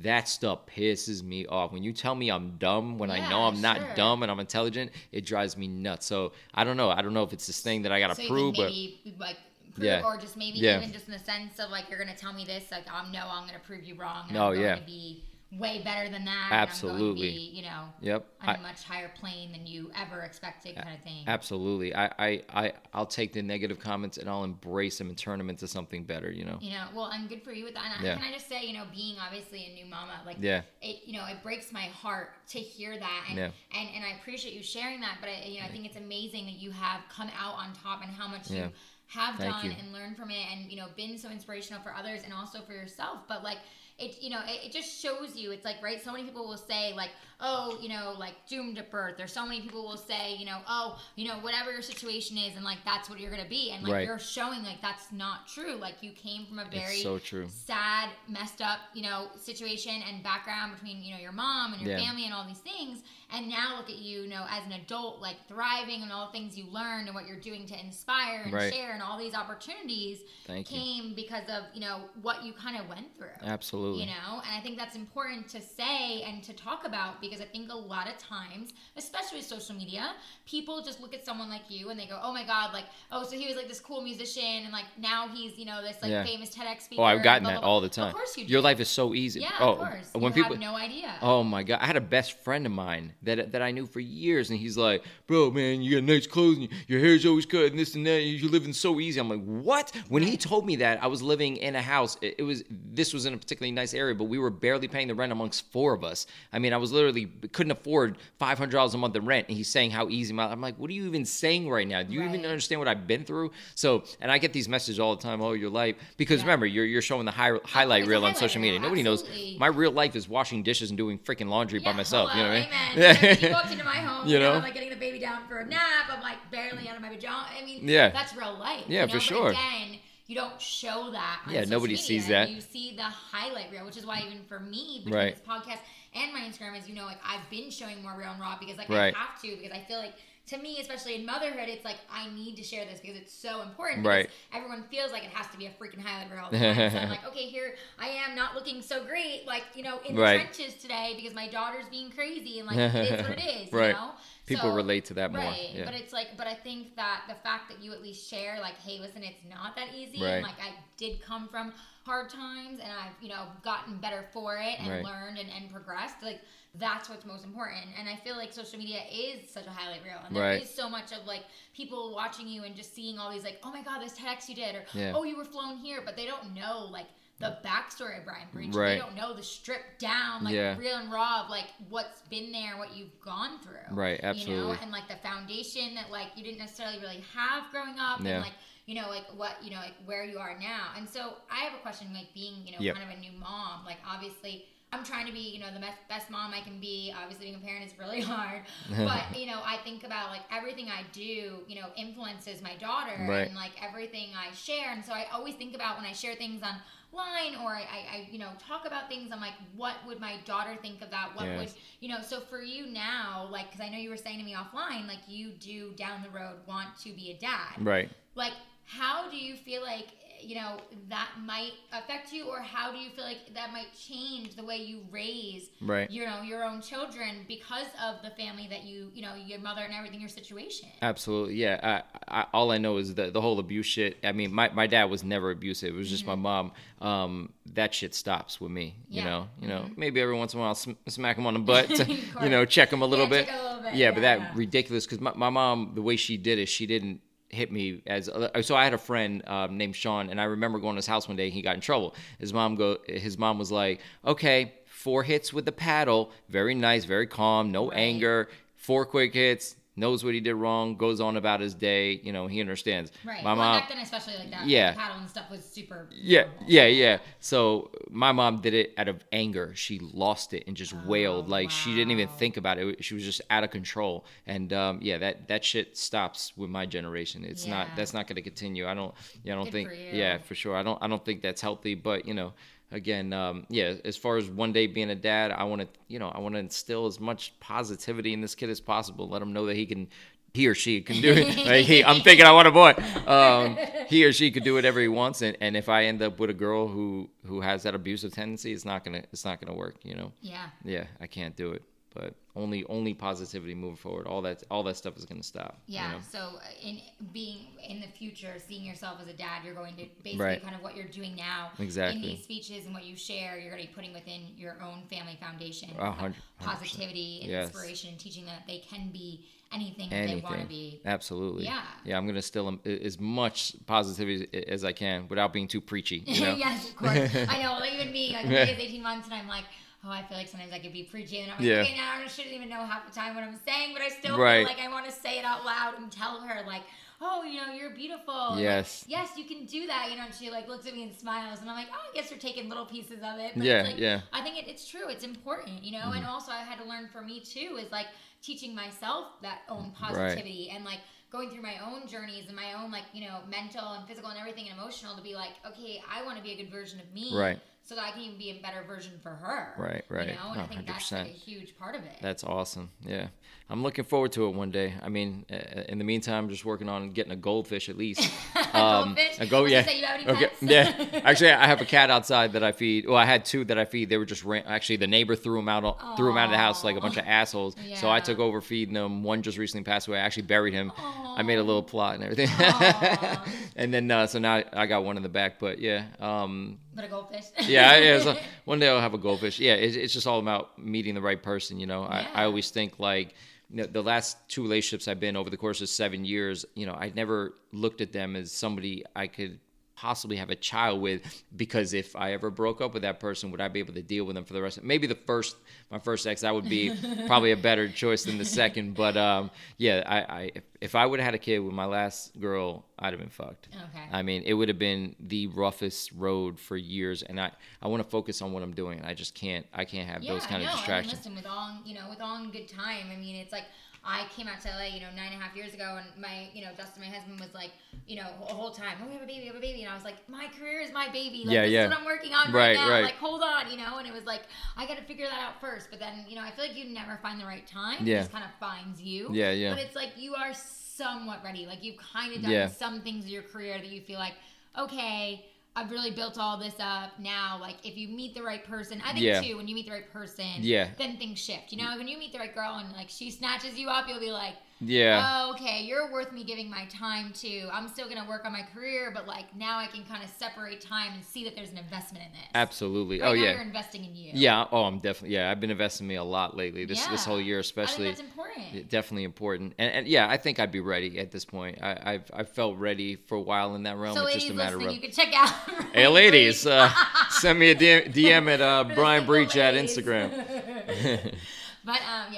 [0.00, 1.70] That stuff pisses me off.
[1.70, 4.90] When you tell me I'm dumb when I know I'm not dumb and I'm intelligent,
[5.12, 6.06] it drives me nuts.
[6.06, 6.90] So I don't know.
[6.90, 9.14] I don't know if it's this thing that I gotta So prove, think but maybe
[9.18, 9.36] like
[9.74, 10.02] prove, Yeah.
[10.02, 10.78] or just maybe Yeah.
[10.78, 13.26] even just in the sense of like you're gonna tell me this, like I'm no,
[13.30, 14.24] I'm gonna prove you wrong.
[14.28, 14.74] And No, I'm going yeah.
[14.76, 15.24] to be
[15.58, 16.48] way better than that.
[16.50, 16.98] Absolutely.
[16.98, 18.26] And I'm going to be, you know, Yep.
[18.40, 21.24] on I- a much higher plane than you ever expected, kind of thing.
[21.26, 21.94] Absolutely.
[21.94, 25.50] I, I, I, I'll take the negative comments and I'll embrace them and turn them
[25.50, 26.56] into something better, you know?
[26.62, 27.84] You know, well, I'm good for you with that.
[27.84, 28.16] And I- Yeah.
[28.16, 30.62] can I just say, you know, being obviously a new mama, like, Yeah.
[30.80, 33.50] it, you know, it breaks my heart to hear that, and Yeah.
[33.78, 35.18] and, and I appreciate you sharing that.
[35.20, 38.02] But I, you know, I think it's amazing that you have come out on top
[38.02, 38.64] and how much Yeah.
[38.66, 38.72] you
[39.08, 39.76] have Thank done you.
[39.78, 42.72] and learned from it, and you know, been so inspirational for others and also for
[42.72, 43.28] yourself.
[43.28, 43.58] But like.
[44.02, 45.52] It, you know, it, it just shows you.
[45.52, 46.02] It's like, right?
[46.02, 47.10] So many people will say, like,
[47.42, 50.58] oh, you know, like doomed at birth, or so many people will say, you know,
[50.68, 53.82] oh, you know, whatever your situation is, and like that's what you're gonna be, and
[53.82, 54.06] like Right.
[54.06, 55.74] you're showing like that's not true.
[55.74, 57.46] Like you came from a very It's so true.
[57.48, 61.90] sad, messed up, you know, situation and background between, you know, your mom and your
[61.98, 62.04] Yeah.
[62.06, 63.02] family and all these things.
[63.34, 66.32] And now look at you, you know, as an adult, like thriving and all the
[66.32, 68.72] things you learned and what you're doing to inspire and Right.
[68.72, 70.78] share and all these opportunities Thank you.
[70.78, 73.30] came because of, you know, what you kind of went through.
[73.42, 74.00] Absolutely.
[74.02, 77.44] You know, and I think that's important to say and to talk about because I
[77.44, 80.12] think a lot of times, especially with social media,
[80.46, 83.24] people just look at someone like you and they go, "Oh my God, like, oh,
[83.24, 86.10] so he was like this cool musician, and like now he's, you know, this like
[86.10, 86.24] Yeah.
[86.24, 88.08] famous TEDx speaker." Oh, I've gotten blah, that blah, all blah." the time.
[88.08, 88.52] Of course you do.
[88.52, 89.40] Your life is so easy.
[89.40, 90.10] Yeah, oh, of course.
[90.12, 91.14] when you people have no idea.
[91.22, 91.78] Oh my god!
[91.80, 94.76] I had a best friend of mine that that I knew for years, and he's
[94.76, 98.06] like, "Bro, man, you got nice clothes, and your hair's always cut, and this and
[98.06, 98.22] that.
[98.22, 101.56] You're living so easy." I'm like, "What?" When he told me that, I was living
[101.56, 102.16] in a house.
[102.20, 105.08] It, it was this was in a particularly nice area, but we were barely paying
[105.08, 106.26] the rent amongst four of us.
[106.52, 107.21] I mean, I was literally
[107.52, 110.44] couldn't afford five hundred dollars a month in rent, and he's saying how easy my.
[110.50, 112.02] I'm like, "What are you even saying right now?
[112.02, 115.16] Do you even understand what I've been through?" So, and I get these messages all
[115.16, 115.40] the time.
[115.40, 116.46] Oh, your life, because Yeah.
[116.46, 118.80] remember, you're you're showing the high, highlight reel on highlight social reel, media.
[118.80, 119.24] Nobody knows
[119.58, 122.30] my real life is washing dishes and doing freaking laundry by myself.
[122.34, 122.68] you know what amen.
[122.92, 123.30] I mean?
[123.30, 124.54] Like, you walked into my home, You you know?
[124.56, 126.06] I'm like getting the baby down for a nap.
[126.10, 127.46] I'm like barely out of my pajama.
[127.60, 128.10] I mean, Yeah.
[128.10, 128.84] that's real life.
[128.88, 129.06] Yeah, you know?
[129.08, 129.50] for But sure.
[129.50, 131.40] Again, you don't show that.
[131.46, 131.98] On Yeah, nobody media.
[131.98, 132.50] sees that.
[132.50, 135.34] You see the highlight reel, which is why even for me, between Right.
[135.36, 135.78] this podcast
[136.14, 138.76] and my Instagram, as you know, like I've been showing more real and raw because
[138.78, 139.14] like Right.
[139.14, 140.14] I have to because I feel like.
[140.48, 143.62] To me, especially in motherhood, it's like I need to share this because it's so
[143.62, 144.04] important.
[144.04, 144.28] Right.
[144.52, 146.90] Everyone feels like it has to be a freaking highlight reel all the time.
[146.90, 150.16] so I'm like, okay, here I am, not looking so great, like you know, in
[150.16, 153.72] the trenches today because my daughter's being crazy and like it is what it is,
[153.72, 153.86] Right.
[153.90, 154.10] you know.
[154.46, 155.40] People So- relate to that more.
[155.42, 155.84] Right, Yeah.
[155.84, 158.74] but it's like, but I think that the fact that you at least share, like,
[158.80, 160.30] hey, listen, it's not that easy, Right.
[160.32, 161.72] and like I did come from
[162.04, 165.04] hard times, and I've you know gotten better for it, and Right.
[165.04, 166.16] learned and, and progressed.
[166.22, 166.40] Like
[166.74, 170.18] that's what's most important, and I feel like social media is such a highlight reel,
[170.26, 170.62] and there Right.
[170.62, 173.70] is so much of like people watching you and just seeing all these like, oh
[173.70, 175.12] my god, this TEDx you did, or Yeah.
[175.14, 177.06] oh you were flown here, but they don't know like.
[177.38, 178.92] The backstory of Brian Breach, Right.
[178.92, 180.76] they don't know the stripped down, like Yeah.
[180.78, 184.28] real and raw of like what's been there, what you've gone through Right, you know
[184.28, 184.78] absolutely.
[184.80, 188.34] and like the foundation that like you didn't necessarily really have growing up Yeah.
[188.34, 188.52] and like
[188.86, 191.72] you know like what you know like where you are now and so i have
[191.74, 192.96] a question like being you know Yep.
[192.96, 195.98] kind of a new mom like obviously i'm trying to be you know the best,
[196.08, 198.62] best mom i can be obviously being a parent is really hard
[198.98, 203.12] but you know i think about like everything i do you know influences my daughter
[203.28, 203.46] Right.
[203.46, 206.62] and like everything i share and so i always think about when i share things
[206.62, 210.36] online or I, I, I you know talk about things i'm like what would my
[210.44, 211.58] daughter think of that what Yes.
[211.58, 211.68] would
[212.00, 214.54] you know so for you now like because i know you were saying to me
[214.54, 218.10] offline like you do down the road want to be a dad right.
[218.34, 218.52] like
[218.84, 220.06] how do you feel like
[220.44, 220.76] you know
[221.08, 224.76] that might affect you or how do you feel like that might change the way
[224.76, 226.10] you raise Right.
[226.10, 229.82] you know your own children because of the family that you you know your mother
[229.82, 232.02] and everything your situation Absolutely, yeah.
[232.28, 234.16] I, I, all I know is the the whole abuse shit.
[234.24, 235.94] I mean, my, my dad was never abusive.
[235.94, 236.72] It was just my mom.
[237.00, 238.96] Um, that shit stops with me.
[239.08, 239.28] You Mm-hmm.
[239.28, 239.32] Yeah.
[239.32, 239.90] know, you know.
[239.96, 241.88] Maybe every once in a while, I'll smack him on the butt.
[241.96, 243.48] To, you know, check him a little Yeah, bit.
[243.48, 243.94] a little bit.
[243.94, 244.50] Yeah, but that yeah.
[244.54, 247.20] ridiculous because my, my mom, the way she did it, she didn't
[247.52, 248.30] hit me as
[248.62, 251.28] so i had a friend um, named sean and i remember going to his house
[251.28, 254.72] one day and he got in trouble his mom go his mom was like okay
[254.86, 257.98] four hits with the paddle very nice very calm no Right.
[257.98, 262.32] anger four quick hits knows what he did wrong goes on about his day you
[262.32, 264.94] know he understands right my well, mom back then especially like that Yeah.
[264.94, 266.68] paddle and stuff was super yeah, normal.
[266.68, 267.18] yeah, yeah.
[267.40, 269.72] So my mom did it out of anger.
[269.74, 273.02] She lost it and just wailed like she didn't even Oh, think about it.
[273.04, 274.24] She was just out of control.
[274.46, 277.44] And um, yeah, that that shit stops with my generation.
[277.44, 278.86] It's not that's not going to continue.
[278.86, 279.14] I don't.
[279.42, 279.90] Yeah, I don't Good think.
[279.90, 279.96] for.
[280.10, 280.76] Yeah, for sure.
[280.76, 280.98] I don't.
[281.02, 281.94] I don't think that's healthy.
[281.94, 282.52] But you know,
[282.92, 283.94] again, um, yeah.
[284.04, 285.88] As far as one day being a dad, I want to.
[286.08, 289.28] You know, I want to instill as much positivity in this kid as possible.
[289.28, 290.08] Let him know that he can.
[290.54, 291.56] He or she can do it.
[291.66, 292.92] Like, he, I'm thinking I want a boy.
[293.26, 296.38] Um, he or she could do whatever he wants, and, and if I end up
[296.38, 299.76] with a girl who who has that abusive tendency, it's not gonna it's not gonna
[299.76, 299.96] work.
[300.02, 300.32] You know.
[300.42, 301.82] yeah Yeah, I can't do it.
[302.14, 304.26] But only only positivity moving forward.
[304.26, 305.78] All that all that stuff is going to stop.
[305.86, 306.12] you Yeah.
[306.12, 306.18] know?
[306.30, 307.00] So uh, in
[307.32, 310.62] being in the future, seeing yourself as a dad, you're going to basically Right.
[310.62, 312.16] kind of what you're doing now Exactly.
[312.22, 313.58] in these speeches and what you share.
[313.58, 316.78] You're going to be putting within your own family foundation A of hundred- hundred percent.
[316.80, 317.68] positivity and Yes.
[317.68, 321.00] inspiration, and teaching them that they can be anything, that they want to be.
[321.06, 321.64] Absolutely.
[321.64, 321.82] Yeah.
[322.04, 326.22] Yeah, I'm gonna still um, as much positivity as I can without being too preachy.
[326.26, 326.54] You know?
[326.56, 327.34] yes, of course.
[327.48, 327.78] I know.
[327.82, 328.64] Even me, like Yeah.
[328.64, 329.64] it's 18 months, and I'm like,
[330.04, 331.82] oh, I feel like sometimes I could be preachy, and I'm like, Yeah.
[331.82, 334.36] okay, now I shouldn't even know half the time what I'm saying, but I still
[334.38, 334.66] Right.
[334.66, 336.82] feel like I want to say it out loud and tell her, like,
[337.20, 338.34] oh, you know, you're beautiful.
[338.34, 339.04] and, like, Yes.
[339.06, 340.10] yes, you can do that.
[340.10, 342.14] You know, and she like looks at me and smiles, and I'm like, oh, I
[342.16, 343.52] guess you're taking little pieces of it.
[343.54, 344.16] But Yeah, like, yeah.
[344.18, 344.34] Mm-hmm.
[344.34, 345.08] I think it, it's true.
[345.08, 346.10] It's important, you know.
[346.12, 348.06] And also, I had to learn for me too is like
[348.42, 350.98] teaching myself that own positivity and like
[351.30, 354.38] going through my own journeys and my own like you know mental and physical and
[354.38, 357.10] everything and emotional to be like, okay, I want to be a good version of
[357.14, 357.60] me, Right.
[357.84, 360.40] So that I can even be a better version for her, Right, right.
[360.50, 362.18] You know, and I think that's like a huge part of it.
[362.20, 362.90] That's awesome.
[363.04, 363.28] Yeah,
[363.72, 364.92] I'm looking forward to it one day.
[365.00, 365.56] I mean, uh,
[365.88, 368.20] in the meantime, I'm just working on getting a goldfish at least.
[368.72, 369.38] Goldfish?
[369.38, 369.80] A go, yeah.
[369.80, 370.50] gonna say, you have any okay.
[370.60, 371.20] Yeah.
[371.24, 373.06] Actually, I have a cat outside that I feed.
[373.06, 374.08] Well, I had two that I feed.
[374.08, 375.82] They were just ran- actually the neighbor threw them out
[376.16, 377.76] threw them out of the house like a bunch of assholes.
[377.82, 377.96] Yeah.
[377.96, 379.22] So I took over feeding them.
[379.22, 380.18] One just recently passed away.
[380.18, 380.90] I actually buried him.
[380.96, 381.38] Aww.
[381.38, 382.48] I made a little plot and everything.
[383.74, 385.58] And then uh, so now I got one in the back.
[385.58, 387.44] But yeah, um, but a goldfish.
[387.60, 388.20] yeah, yeah.
[388.20, 389.58] So one day I'll have a goldfish.
[389.58, 391.80] Yeah, it's, it's just all about meeting the right person.
[391.80, 393.34] You know, I, I always think like
[393.72, 396.66] you know, the last two relationships I've been over the course of seven years.
[396.74, 399.58] You know, I never looked at them as somebody I could
[400.02, 403.60] possibly have a child with because if I ever broke up with that person, would
[403.60, 404.78] I be able to deal with them for the rest?
[404.78, 405.54] of Maybe the first,
[405.92, 406.92] my first ex, that would be
[407.28, 408.94] probably a better choice than the second.
[408.96, 411.84] But um, yeah, I, I if, if I would have had a kid with my
[411.84, 413.68] last girl, I'd have been fucked.
[413.72, 414.04] Okay.
[414.10, 418.02] I mean, it would have been the roughest road for years, and I, I want
[418.02, 419.02] to focus on what I'm doing.
[419.04, 421.24] I just can't I can't have those kind I of distractions.
[421.24, 423.06] I mean, listen, with all you know, with all in good time.
[423.12, 423.66] I mean, it's like
[424.04, 426.48] I came out to LA, you know, nine and a half years ago, and my,
[426.52, 427.70] you know, Justin, my husband, was like,
[428.06, 429.92] you know, the whole time, oh, we have a baby, we have a baby, and
[429.92, 431.44] I was like, my career is my baby.
[431.46, 431.84] Like, Yeah, this yeah.
[431.84, 432.90] is what I'm working on right, Right, now.
[432.90, 433.04] right.
[433.04, 433.98] Like, hold on, you know.
[433.98, 434.42] And it was like,
[434.76, 435.86] I got to figure that out first.
[435.90, 437.98] But then, you know, I feel like you never find the right time.
[438.04, 438.16] Yeah.
[438.16, 439.28] It just kind of finds you.
[439.32, 439.72] Yeah, yeah.
[439.72, 441.66] But it's like you are somewhat ready.
[441.66, 442.66] Like you've kind of done Yeah.
[442.66, 444.34] some things in your career that you feel like,
[444.76, 445.44] okay.
[445.74, 447.56] I've really built all this up now.
[447.60, 449.40] Like, if you meet the right person, I think Yeah.
[449.40, 450.90] too, when you meet the right person, Yeah.
[450.98, 451.72] then things shift.
[451.72, 454.20] You know, when you meet the right girl and like she snatches you up, you'll
[454.20, 454.54] be like,
[454.84, 457.68] Yeah, oh, okay, you're worth me giving my time to.
[457.72, 460.80] I'm still gonna work on my career, but like now I can kind of separate
[460.80, 462.48] time and see that there's an investment in this.
[462.54, 463.20] absolutely.
[463.20, 464.30] Right oh yeah, you're investing in you.
[464.34, 464.66] yeah.
[464.72, 465.50] Oh, I'm definitely yeah.
[465.50, 466.84] I've been investing in me a lot lately.
[466.84, 468.14] This this whole year, I especially.
[468.14, 468.88] think that's important.
[468.88, 471.78] Definitely important, and, and yeah, I think I'd be ready at this point.
[471.82, 474.16] I, I've I've felt ready for a while in that realm.
[474.16, 475.50] so, it's just a matter of you can check out.
[475.92, 476.90] hey, ladies, uh,
[477.30, 479.74] send me a DM, DM at uh, Brian Breach at.
[479.82, 481.34] Instagram.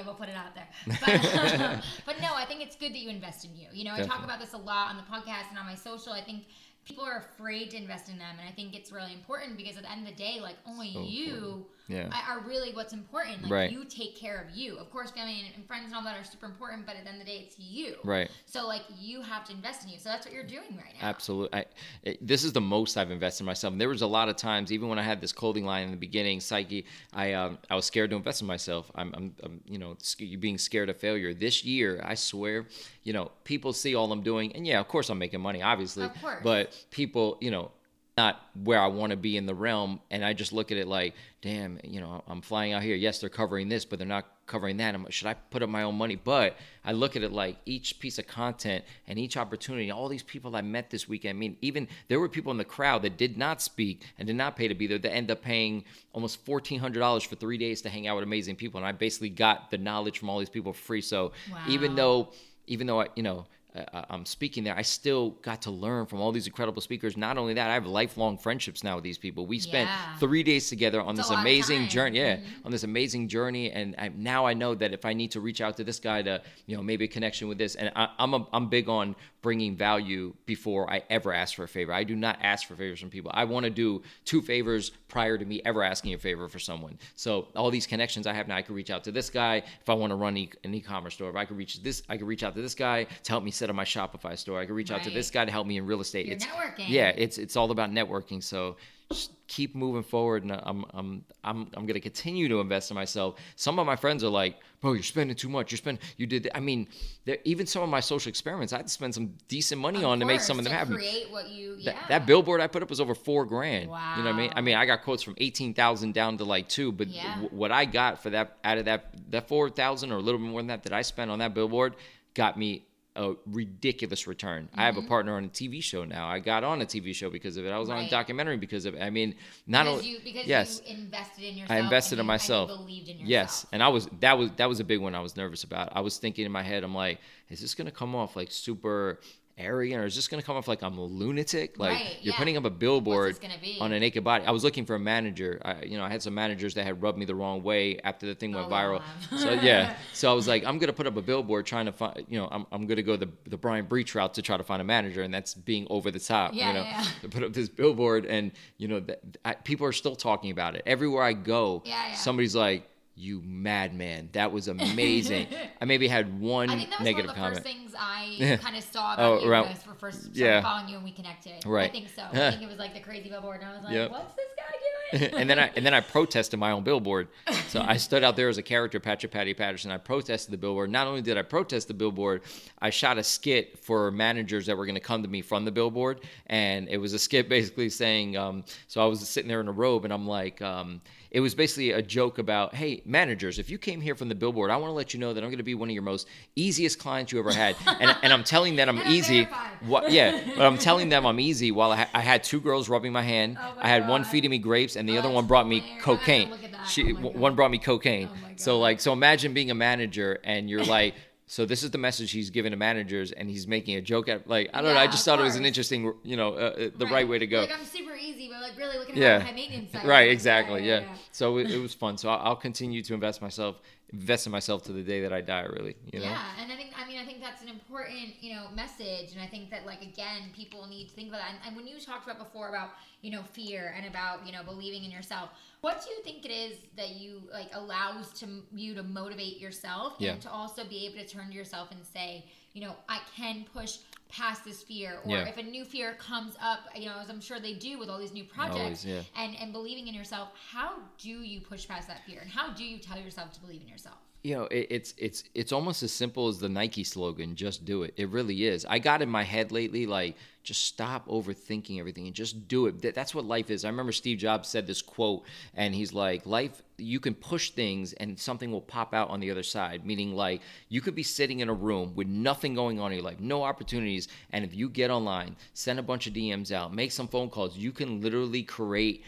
[0.04, 0.68] We'll put it out there.
[0.86, 3.68] But, but no, I think it's good that you invest in you.
[3.72, 6.12] You know, I talk about this a lot on the podcast and on my social.
[6.12, 6.44] I think
[6.84, 9.84] people are afraid to invest in them, and I think it's really important because at
[9.84, 11.66] the end of the day, like only So you important.
[11.88, 12.08] Yeah.
[12.28, 13.42] are are really what's important.
[13.42, 13.70] Like Right.
[13.70, 14.76] you take care of you.
[14.78, 17.10] Of course, family and, and friends and all that are super important, but at the
[17.10, 17.96] end of the day, it's you.
[18.02, 18.30] Right.
[18.46, 19.98] So like you have to invest in you.
[19.98, 21.08] So that's what you're doing right now.
[21.08, 21.58] Absolutely.
[21.60, 21.64] I,
[22.02, 23.72] it, this is the most I've invested in myself.
[23.72, 25.90] And there was a lot of times, even when I had this clothing line in
[25.90, 28.90] the beginning, Psyche, I um, I was scared to invest in myself.
[28.94, 31.34] I'm, I'm, I'm you know, you being scared of failure.
[31.34, 32.66] This year, I swear,
[33.02, 36.04] you know, people see all I'm doing, and yeah, of course I'm making money, obviously.
[36.04, 36.40] Of course.
[36.42, 37.70] But people, you know,
[38.16, 40.86] not where I want to be in the realm, and I just look at it
[40.86, 42.94] like, damn, you know, I'm flying out here.
[42.94, 44.94] Yes, they're covering this, but they're not covering that.
[44.94, 46.14] I'm should I put up my own money?
[46.14, 50.22] But I look at it like each piece of content and each opportunity, all these
[50.22, 51.36] people I met this weekend.
[51.36, 54.36] I mean, even there were people in the crowd that did not speak and did
[54.36, 57.58] not pay to be there that end up paying almost fourteen hundred dollars for three
[57.58, 60.38] days to hang out with amazing people, and I basically got the knowledge from all
[60.38, 61.00] these people free.
[61.00, 61.32] So
[61.68, 62.28] even though,
[62.68, 63.46] even though I, you know.
[63.74, 64.76] I- I'm speaking there.
[64.76, 67.16] I still got to learn from all these incredible speakers.
[67.16, 69.46] Not only that, I have lifelong friendships now with these people.
[69.46, 70.16] We spent Yeah.
[70.18, 72.18] three days together on It's this amazing journey.
[72.18, 72.42] Yeah, Mhm.
[72.66, 75.60] on this amazing journey, and I, now I know that if I need to reach
[75.60, 78.34] out to this guy to, you know, maybe a connection with this, and I, I'm
[78.34, 81.92] a, I'm big on bringing value before I ever ask for a favor.
[81.92, 83.30] I do not ask for favors from people.
[83.34, 86.98] I want to do two favors prior to me ever asking a favor for someone.
[87.14, 89.90] So all these connections I have now, I could reach out to this guy if
[89.90, 91.28] I want to run e- an e-commerce store.
[91.28, 93.50] If I could reach this, I could reach out to this guy to help me
[93.50, 94.58] set up my Shopify store.
[94.58, 96.24] I could reach out to this guy to help me in real estate.
[96.24, 96.88] You're it's networking.
[96.88, 98.42] yeah, it's it's all about networking.
[98.42, 98.76] So
[99.14, 103.36] just keep moving forward, and I'm I'm I'm I'm gonna continue to invest in myself.
[103.56, 105.70] Some of my friends are like, "Bro, you're spending too much.
[105.70, 106.02] You're spending.
[106.16, 106.50] You did.
[106.54, 106.88] I mean,
[107.24, 110.04] there- even some of my social experiments, I had to spend some decent money Of
[110.06, 110.94] on to make some of them happen.
[110.94, 111.76] Create what you.
[111.76, 112.06] That, yeah.
[112.08, 113.90] that billboard I put up was over four grand.
[113.90, 114.14] Wow.
[114.16, 114.52] You know what I mean?
[114.56, 117.30] I mean, I got quotes from eighteen thousand down to like two, but Yeah.
[117.36, 120.40] w- what I got for that out of that that four thousand or a little
[120.40, 121.94] bit more than that that I spent on that billboard
[122.34, 122.84] got me
[123.16, 124.68] a ridiculous return.
[124.74, 125.08] I have a mm-hmm.
[125.08, 126.26] partner on a TV show now.
[126.26, 127.70] I got on a TV show because of it.
[127.70, 129.02] I was on a documentary because of it.
[129.02, 129.36] I mean,
[129.66, 131.70] not because only you because yes, you invested in yourself.
[131.70, 132.68] I invested in you myself.
[132.68, 133.28] believed in yourself.
[133.28, 135.90] Yes, and I was that was that was a big one I was nervous about.
[135.92, 139.20] I was thinking in my head, I'm like, is this gonna come off like super
[139.56, 141.78] arrogant, or is this gonna come off like I'm a lunatic?
[141.78, 142.38] Like Right, you're yeah.
[142.38, 143.78] putting up a billboard What's this gonna be?
[143.80, 144.44] on a naked body.
[144.44, 145.60] I was looking for a manager.
[145.64, 148.26] I, you know, I had some managers that had rubbed me the wrong way after
[148.26, 149.02] the thing went Oh, viral.
[149.38, 152.24] so yeah, so I was like, I'm gonna put up a billboard trying to find.
[152.28, 154.80] You know, I'm, I'm gonna go the the Brian Breach route to try to find
[154.80, 156.52] a manager, and that's being over the top.
[156.54, 159.86] Yeah, you know, yeah, to put up this billboard, and you know, that, I, people
[159.86, 161.82] are still talking about it everywhere I go.
[161.84, 162.14] Yeah, yeah.
[162.14, 162.88] Somebody's like.
[163.16, 164.28] You madman!
[164.32, 165.46] That was amazing.
[165.80, 167.64] I maybe had one I think that was negative one of the comment.
[167.64, 170.60] first things I kind of saw Oh, about you around- when I was first yeah.
[170.62, 171.64] following you and we connected.
[171.64, 171.88] Right.
[171.88, 172.22] I think so.
[172.32, 174.10] I think it was like the crazy billboard, and I was like, Yep.
[174.10, 177.28] "What's this guy doing?" and then I and then I protested my own billboard.
[177.68, 179.92] So I stood out there as a character, Patrick Patty Patterson.
[179.92, 180.90] I protested the billboard.
[180.90, 182.42] Not only did I protest the billboard,
[182.80, 185.70] I shot a skit for managers that were going to come to me from the
[185.70, 188.36] billboard, and it was a skit basically saying.
[188.36, 190.60] Um, so I was sitting there in a robe, and I'm like.
[190.60, 191.00] Um,
[191.34, 194.70] it was basically a joke about, hey, managers, if you came here from the billboard,
[194.70, 196.28] I want to let you know that I'm going to be one of your most
[196.54, 199.48] easiest clients you ever had, and, and I'm telling them I'm And I'm easy.
[199.80, 200.12] What?
[200.12, 201.72] Yeah, but I'm telling them I'm easy.
[201.72, 204.22] While I, ha- I had two girls rubbing my hand, Oh my I had one
[204.22, 205.90] feeding me grapes, and the Oh, other one brought me hilarious.
[205.90, 206.48] I have to cocaine.
[206.50, 206.86] look at that.
[206.86, 207.34] She Oh God.
[207.34, 208.28] one brought me cocaine.
[208.32, 211.16] Oh so like so imagine being a manager and you're like
[211.46, 214.48] so this is the message he's giving to managers and he's making a joke at
[214.48, 216.90] like I don't know I just thought it was an interesting you know uh, uh,
[216.96, 217.28] the right.
[217.28, 217.60] way to go.
[217.60, 219.40] Like I'm super easy, but like really looking at Yeah.
[219.40, 219.94] high maintenance.
[220.04, 220.86] Right, exactly.
[220.86, 221.04] Yeah.
[221.32, 222.16] So it, it was fun.
[222.16, 223.80] So I'll, I'll continue to invest myself
[224.12, 226.26] invest in myself to the day that I die really, you know.
[226.26, 229.40] Yeah, and I think I mean I think that's an important you know message, and
[229.40, 231.50] I think that like again people need to think about that.
[231.50, 232.90] And, and when you talked about before about
[233.22, 235.50] you know fear and about you know believing in yourself,
[235.80, 240.14] what do you think it is that you like allows to you to motivate yourself
[240.18, 240.32] Yeah.
[240.32, 243.64] and to also be able to turn to yourself and say you know I can
[243.72, 243.98] push
[244.36, 245.44] past this fear or Yeah.
[245.48, 248.18] if a new fear comes up you know as i'm sure they do with all
[248.18, 249.20] these new projects Always, yeah.
[249.36, 252.84] and and believing in yourself how do you push past that fear and how do
[252.84, 256.12] you tell yourself to believe in yourself you know it, it's it's it's almost as
[256.12, 258.12] simple as the nike slogan just do it.
[258.16, 258.84] It really is.
[258.84, 263.02] I got in my head lately like just stop overthinking everything and just do it.
[263.02, 263.84] That- that's what life is.
[263.84, 268.12] I remember steve jobs said this quote and he's like life you can push things
[268.14, 271.60] and something will pop out on the other side meaning like you could be sitting
[271.60, 274.88] in a room with nothing going on in your life no opportunities and if you
[274.88, 278.62] get online send a bunch of dms out make some phone calls you can literally
[278.62, 279.24] create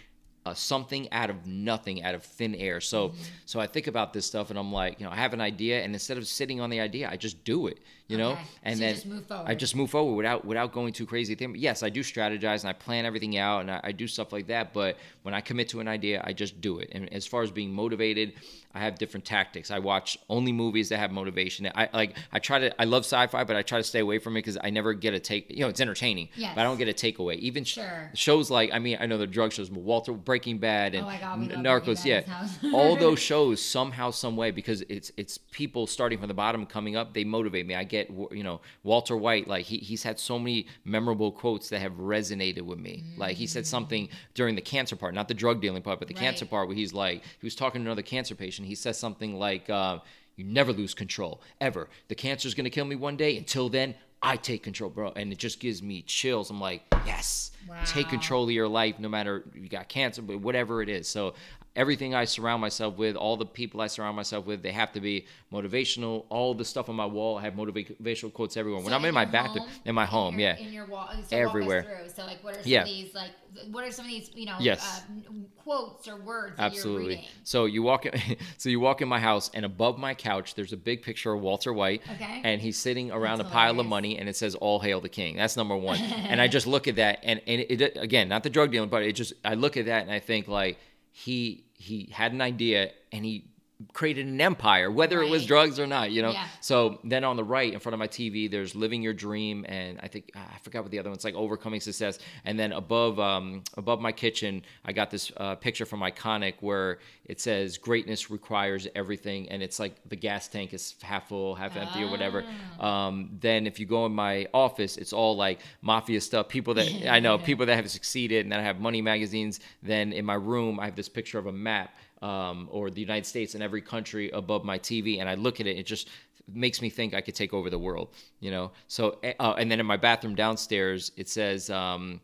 [0.46, 2.80] uh, something out of nothing, out of thin air.
[2.80, 3.12] So,
[3.46, 5.82] so I think about this stuff, and I'm like, you know, I have an idea,
[5.82, 7.78] and instead of sitting on the idea, I just do it.
[8.08, 8.40] You know, Okay.
[8.62, 11.34] and So you then just move I just move forward without without going too crazy.
[11.34, 14.32] Thing, yes, I do strategize and I plan everything out, and I, I do stuff
[14.32, 14.72] like that.
[14.72, 16.90] But when I commit to an idea, I just do it.
[16.92, 18.34] And as far as being motivated,
[18.72, 19.72] I have different tactics.
[19.72, 21.68] I watch only movies that have motivation.
[21.74, 24.36] I like I try to I love sci-fi, but I try to stay away from
[24.36, 25.50] it because I never get a take.
[25.50, 26.52] You know, it's entertaining, Yes.
[26.54, 27.36] but I don't get a takeaway.
[27.40, 28.12] Even Sure.
[28.14, 31.10] shows like I mean I know the drug shows, but Walter Breaking Bad and Oh
[31.20, 32.04] God, Narcos.
[32.04, 32.72] Yeah, Bad in this house.
[32.72, 36.94] all those shows somehow, some way because it's it's people starting from the bottom coming
[36.94, 37.12] up.
[37.12, 37.74] They motivate me.
[37.74, 37.95] I get
[38.30, 42.62] you know Walter White like he he's had so many memorable quotes that have resonated
[42.62, 43.04] with me.
[43.16, 46.14] Like he said something during the cancer part, not the drug dealing part, but the
[46.14, 48.68] cancer part where he's like he was talking to another cancer patient.
[48.68, 49.68] He says something like.
[49.70, 49.98] Uh,
[50.36, 51.88] you never lose control ever.
[52.08, 53.38] The cancer's gonna kill me one day.
[53.38, 55.12] Until then, I take control, bro.
[55.14, 56.50] And it just gives me chills.
[56.50, 57.52] I'm like, yes,
[57.86, 61.08] take control of your life, no matter you got cancer, but whatever it is.
[61.08, 61.34] So
[61.76, 65.00] everything I surround myself with, all the people I surround myself with, they have to
[65.00, 66.24] be motivational.
[66.30, 68.82] All the stuff on my wall, I have motivational quotes everywhere.
[68.82, 70.56] when I'm in, my bathroom, in my home, your, yeah.
[70.56, 71.82] in your wall, so Everywhere.
[71.82, 72.24] Walk us through.
[72.24, 72.82] So like, what are some Yeah.
[72.82, 73.30] of these like?
[73.70, 75.02] What are some of these you know Yes.
[75.08, 75.30] uh,
[75.62, 77.28] quotes or words that you're Absolutely.
[77.44, 78.12] So you walk in,
[78.58, 81.40] so you walk in my house, and above my couch, there's a big picture of
[81.40, 82.40] Walter White, Okay.
[82.44, 85.08] and he's sitting around That's a pile of money, and it says "All hail the
[85.08, 85.98] king." That's number one.
[86.30, 89.02] and I just look at that, and and it again, not the drug dealing, but
[89.02, 90.78] it just I look at that, and I think like
[91.12, 93.44] he he had an idea, and he
[93.92, 96.30] created an empire, whether it was drugs or not, you know.
[96.30, 96.46] Yeah.
[96.60, 100.00] So then on the right, in front of my TV, there's "Living Your Dream," and
[100.02, 103.62] I think I forgot what the other one's like, "Overcoming Success." And then above, um,
[103.76, 108.88] above my kitchen, I got this uh, picture from Iconic where it says "Greatness requires
[108.94, 112.44] everything," and it's like the gas tank is half full, half empty, or whatever.
[112.80, 113.06] Ah.
[113.06, 116.48] Um, then if you go in my office, it's all like mafia stuff.
[116.48, 119.60] People that I know, people that have succeeded, and then I have money magazines.
[119.82, 121.90] Then in my room, I have this picture of a map
[122.22, 125.66] um, or the United States and every country above my TV, and I look at
[125.66, 126.08] it, it just
[126.52, 128.08] makes me think I could take over the world,
[128.40, 128.72] you know.
[128.88, 132.20] So, uh, and then in my bathroom downstairs, it says, um,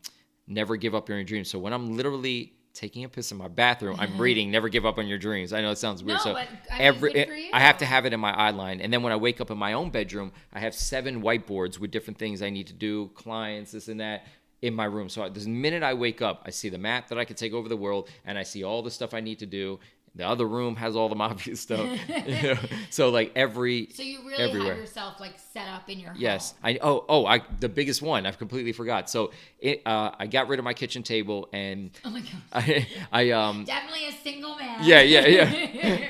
[0.47, 3.47] "Never give up on your dreams." So when I'm literally taking a piss in my
[3.47, 6.19] bathroom, I'm reading "Never give up on your dreams." I know it sounds weird.
[6.19, 8.51] No, so but, I mean, every for I have to have it in my eye
[8.51, 11.79] line, and then when I wake up in my own bedroom, I have seven whiteboards
[11.79, 14.25] with different things I need to do, clients, this and that.
[14.63, 17.25] In my room, so the minute I wake up, I see the map that I
[17.25, 19.77] could take over the world, and I see all the stuff I need to do.
[20.15, 21.89] The other room has all the mafia stuff.
[22.27, 22.59] you know?
[22.91, 24.73] So like every So you really everywhere.
[24.73, 26.59] have yourself like set up in your Yes, home.
[26.63, 29.09] I oh oh I the biggest one I've completely forgot.
[29.09, 32.29] So it uh, I got rid of my kitchen table and Oh my god.
[32.53, 34.79] I I um Definitely a single man.
[34.83, 35.49] yeah yeah yeah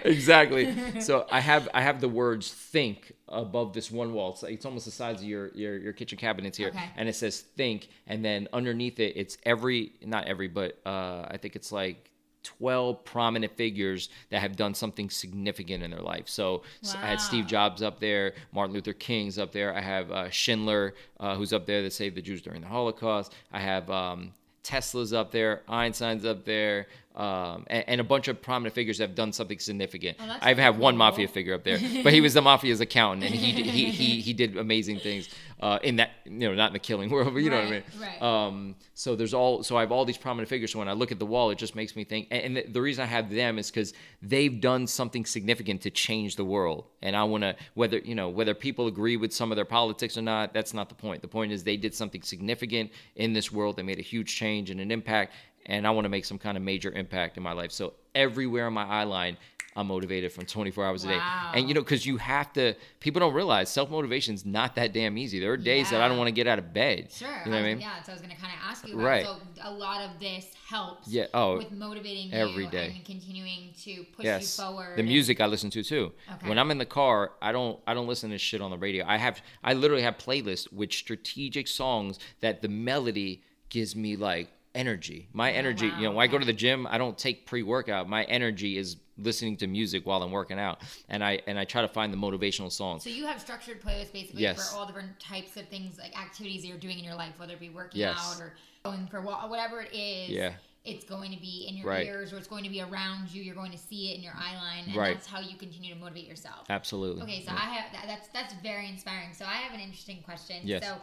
[0.03, 0.73] exactly.
[0.99, 4.31] So I have I have the words think above this one wall.
[4.33, 6.83] It's, it's almost the size of your your, your kitchen cabinets here, Okay.
[6.97, 11.37] and it says think, and then underneath it it's every not every but uh, I
[11.41, 12.09] think it's like.
[12.43, 16.27] 12 prominent figures that have done something significant in their life.
[16.27, 19.73] So, so I had Steve Jobs up there, Martin Luther King's up there.
[19.73, 23.33] I have uh, Schindler, uh, who's up there that saved the Jews during the Holocaust.
[23.51, 24.31] I have um,
[24.63, 29.13] Tesla's up there, Einstein's up there, um, and, and a bunch of prominent figures have
[29.15, 30.17] done something significant.
[30.19, 30.99] Oh, that's I have one cool.
[30.99, 34.21] mafia figure up there, but he was the mafia's accountant, and he did- he he
[34.21, 35.29] he did amazing things
[35.61, 37.71] uh, in that you know not in the killing world, but you know what I
[37.71, 37.83] mean.
[37.99, 38.47] Right, right.
[38.47, 40.71] Um, so there's all so I have all these prominent figures.
[40.73, 42.27] So when I look at the wall, it just makes me think.
[42.31, 45.89] And, and the, the reason I have them is because they've done something significant to
[45.89, 46.85] change the world.
[47.01, 50.17] And I want to whether you know whether people agree with some of their politics
[50.17, 50.53] or not.
[50.53, 51.21] That's not the point.
[51.21, 53.77] The point is they did something significant in this world.
[53.77, 55.33] They made a huge change and an impact.
[55.65, 57.71] And I want to make some kind of major impact in my life.
[57.71, 59.37] So everywhere on my eye line.
[59.75, 61.19] I'm motivated from 24 hours a day.
[61.55, 64.93] And you know, because you have to, people don't realize self motivation is not that
[64.93, 65.39] damn easy.
[65.39, 67.11] There are days that I don't want to get out of bed.
[67.11, 67.27] Sure.
[67.43, 67.79] You know what I mean?
[67.81, 69.03] Yeah, so I was going to kind of ask you about.
[69.03, 69.25] Right.
[69.25, 71.07] So a lot of this helps.
[71.07, 72.93] Yeah, oh, with motivating every day.
[72.97, 74.95] and continuing to push yes you forward.
[74.95, 76.49] the and- music i listen to too Okay.
[76.49, 79.05] when i'm in the car i don't i don't listen to shit on the radio
[79.07, 84.49] i have i literally have playlists with strategic songs that the melody gives me like
[84.75, 87.45] energy my oh, energy you know when i go to the gym i don't take
[87.45, 91.63] pre-workout my energy is listening to music while i'm working out and i and i
[91.63, 94.71] try to find the motivational songs So you have structured playlists basically Yes.
[94.71, 97.53] for all different types of things, like activities that you're doing in your life, whether
[97.53, 98.17] it be working Yes.
[98.19, 100.29] out or going for a walk, whatever it is.
[100.31, 100.53] Yeah.
[100.83, 102.07] It's going to be in your Right.
[102.07, 103.41] ears or it's going to be around you.
[103.43, 105.13] You're going to see it in your eye line, and Right.
[105.13, 106.65] that's how you continue to motivate yourself.
[106.69, 109.33] absolutely Okay, so I have that, that's that's very inspiring.
[109.33, 110.57] So I have an interesting question.
[110.63, 110.83] Yes.
[110.83, 110.95] So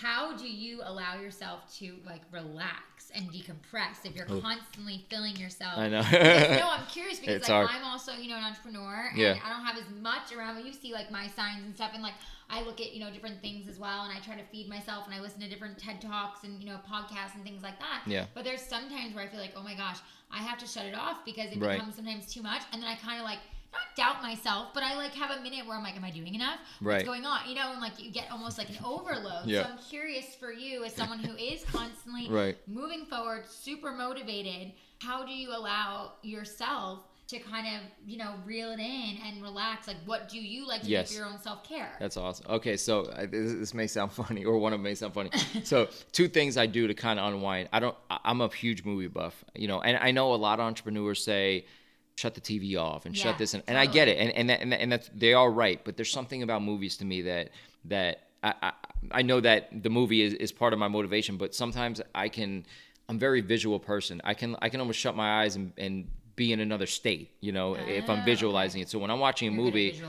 [0.00, 4.40] how do you allow yourself to like relax and decompress if you're oh.
[4.40, 5.74] constantly filling yourself?
[5.78, 7.68] i know Because, no, I'm curious because It's like hard.
[7.72, 9.38] I'm also, you know, an entrepreneur and Yeah.
[9.44, 10.62] I don't have as much around me.
[10.62, 12.14] You see like my signs and stuff and like
[12.50, 15.06] I look at, you know, different things as well and I try to feed myself
[15.06, 18.02] and I listen to different TED Talks and, you know, podcasts and things like that.
[18.06, 18.26] Yeah.
[18.34, 19.98] But there's sometimes where I feel like, oh my gosh,
[20.30, 21.74] I have to shut it off because it Right.
[21.78, 23.38] becomes sometimes too much and then I kind of like
[23.74, 26.34] not doubt myself, but I like have a minute where I'm like, am I doing
[26.34, 26.58] enough?
[26.80, 27.04] What's Right.
[27.04, 27.48] going on?
[27.48, 29.46] You know, and like you get almost like an overload.
[29.46, 29.64] Yeah.
[29.64, 32.56] So I'm curious for you as someone who is constantly Right.
[32.66, 34.72] moving forward, super motivated.
[35.00, 39.86] How do you allow yourself to kind of, you know, reel it in and relax?
[39.88, 41.08] Like, what do you like to Yes.
[41.10, 41.90] do for your own self care?
[41.98, 42.46] That's awesome.
[42.50, 45.30] Okay, so uh, this, this may sound funny, or one of them may sound funny.
[45.64, 47.68] so, two things I do to kind of unwind.
[47.72, 47.96] I don't.
[48.10, 51.22] I- I'm a huge movie buff, you know, and I know a lot of entrepreneurs
[51.24, 51.64] say,
[52.16, 54.48] "Shut the TV off" and Yeah, shut this, and, and I get it, and and
[54.50, 57.22] that, and, that, and that's they are right, but there's something about movies to me
[57.22, 57.50] that
[57.86, 58.72] that I I,
[59.10, 62.66] I know that the movie is, is part of my motivation, but sometimes I can.
[63.06, 64.20] I'm a very visual person.
[64.24, 67.52] I can I can almost shut my eyes and, and be in another state, you
[67.52, 68.24] know, if Ah, I'm okay.
[68.24, 68.88] visualizing it.
[68.88, 70.00] So when I'm watching a You're good movie,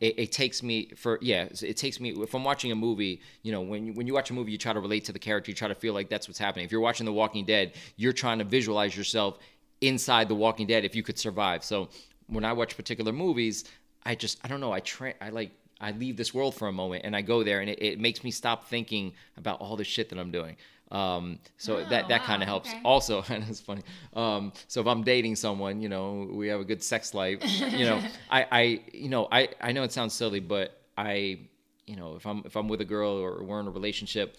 [0.00, 3.50] it, it takes me for yeah it takes me if i'm watching a movie you
[3.50, 5.50] know when you, when you watch a movie you try to relate to the character
[5.50, 8.12] you try to feel like that's what's happening if you're watching the walking dead you're
[8.12, 9.38] trying to visualize yourself
[9.80, 11.62] inside the walking dead if you could survive.
[11.64, 11.88] So
[12.26, 13.64] when i watch particular movies
[14.04, 15.50] i just i don't know i tra- i like
[15.80, 18.22] i leave this world for a moment and i go there and it, it makes
[18.22, 20.56] me stop thinking about all the shit that i'm doing.
[20.90, 22.68] Um, so Oh, that that wow, kind of helps.
[22.70, 22.80] okay.
[22.84, 23.82] also and it's funny.
[24.14, 27.38] Um, so if i'm dating someone you know we have a good sex life
[27.80, 28.62] you know i i
[28.92, 31.38] you know i i know it sounds silly but i
[31.86, 34.36] you know if i'm if i'm with a girl or we're in a relationship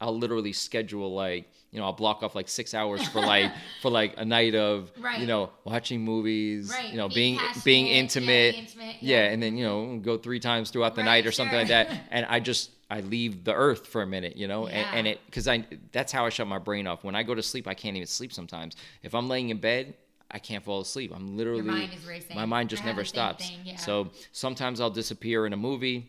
[0.00, 3.50] I'll literally schedule like you know I'll block off like six hours for like
[3.82, 5.18] for like a night of Right.
[5.20, 9.30] you know watching movies, Right, you know being being being intimate, being intimate, yeah, yeah.
[9.32, 11.90] and then you know go three times throughout the Right, night or something like that,
[12.10, 14.74] and I just I leave the earth for a minute, you know, Yeah.
[14.78, 17.04] and, and it because I that's how I shut my brain off.
[17.04, 18.74] When I go to sleep, I can't even sleep sometimes.
[19.02, 19.94] If I'm laying in bed.
[20.32, 21.10] I can't fall asleep.
[21.12, 22.36] I'm literally mind is racing.
[22.36, 23.48] my mind just I never stops.
[23.50, 23.74] thing, yeah.
[23.78, 26.08] So sometimes I'll disappear in a movie,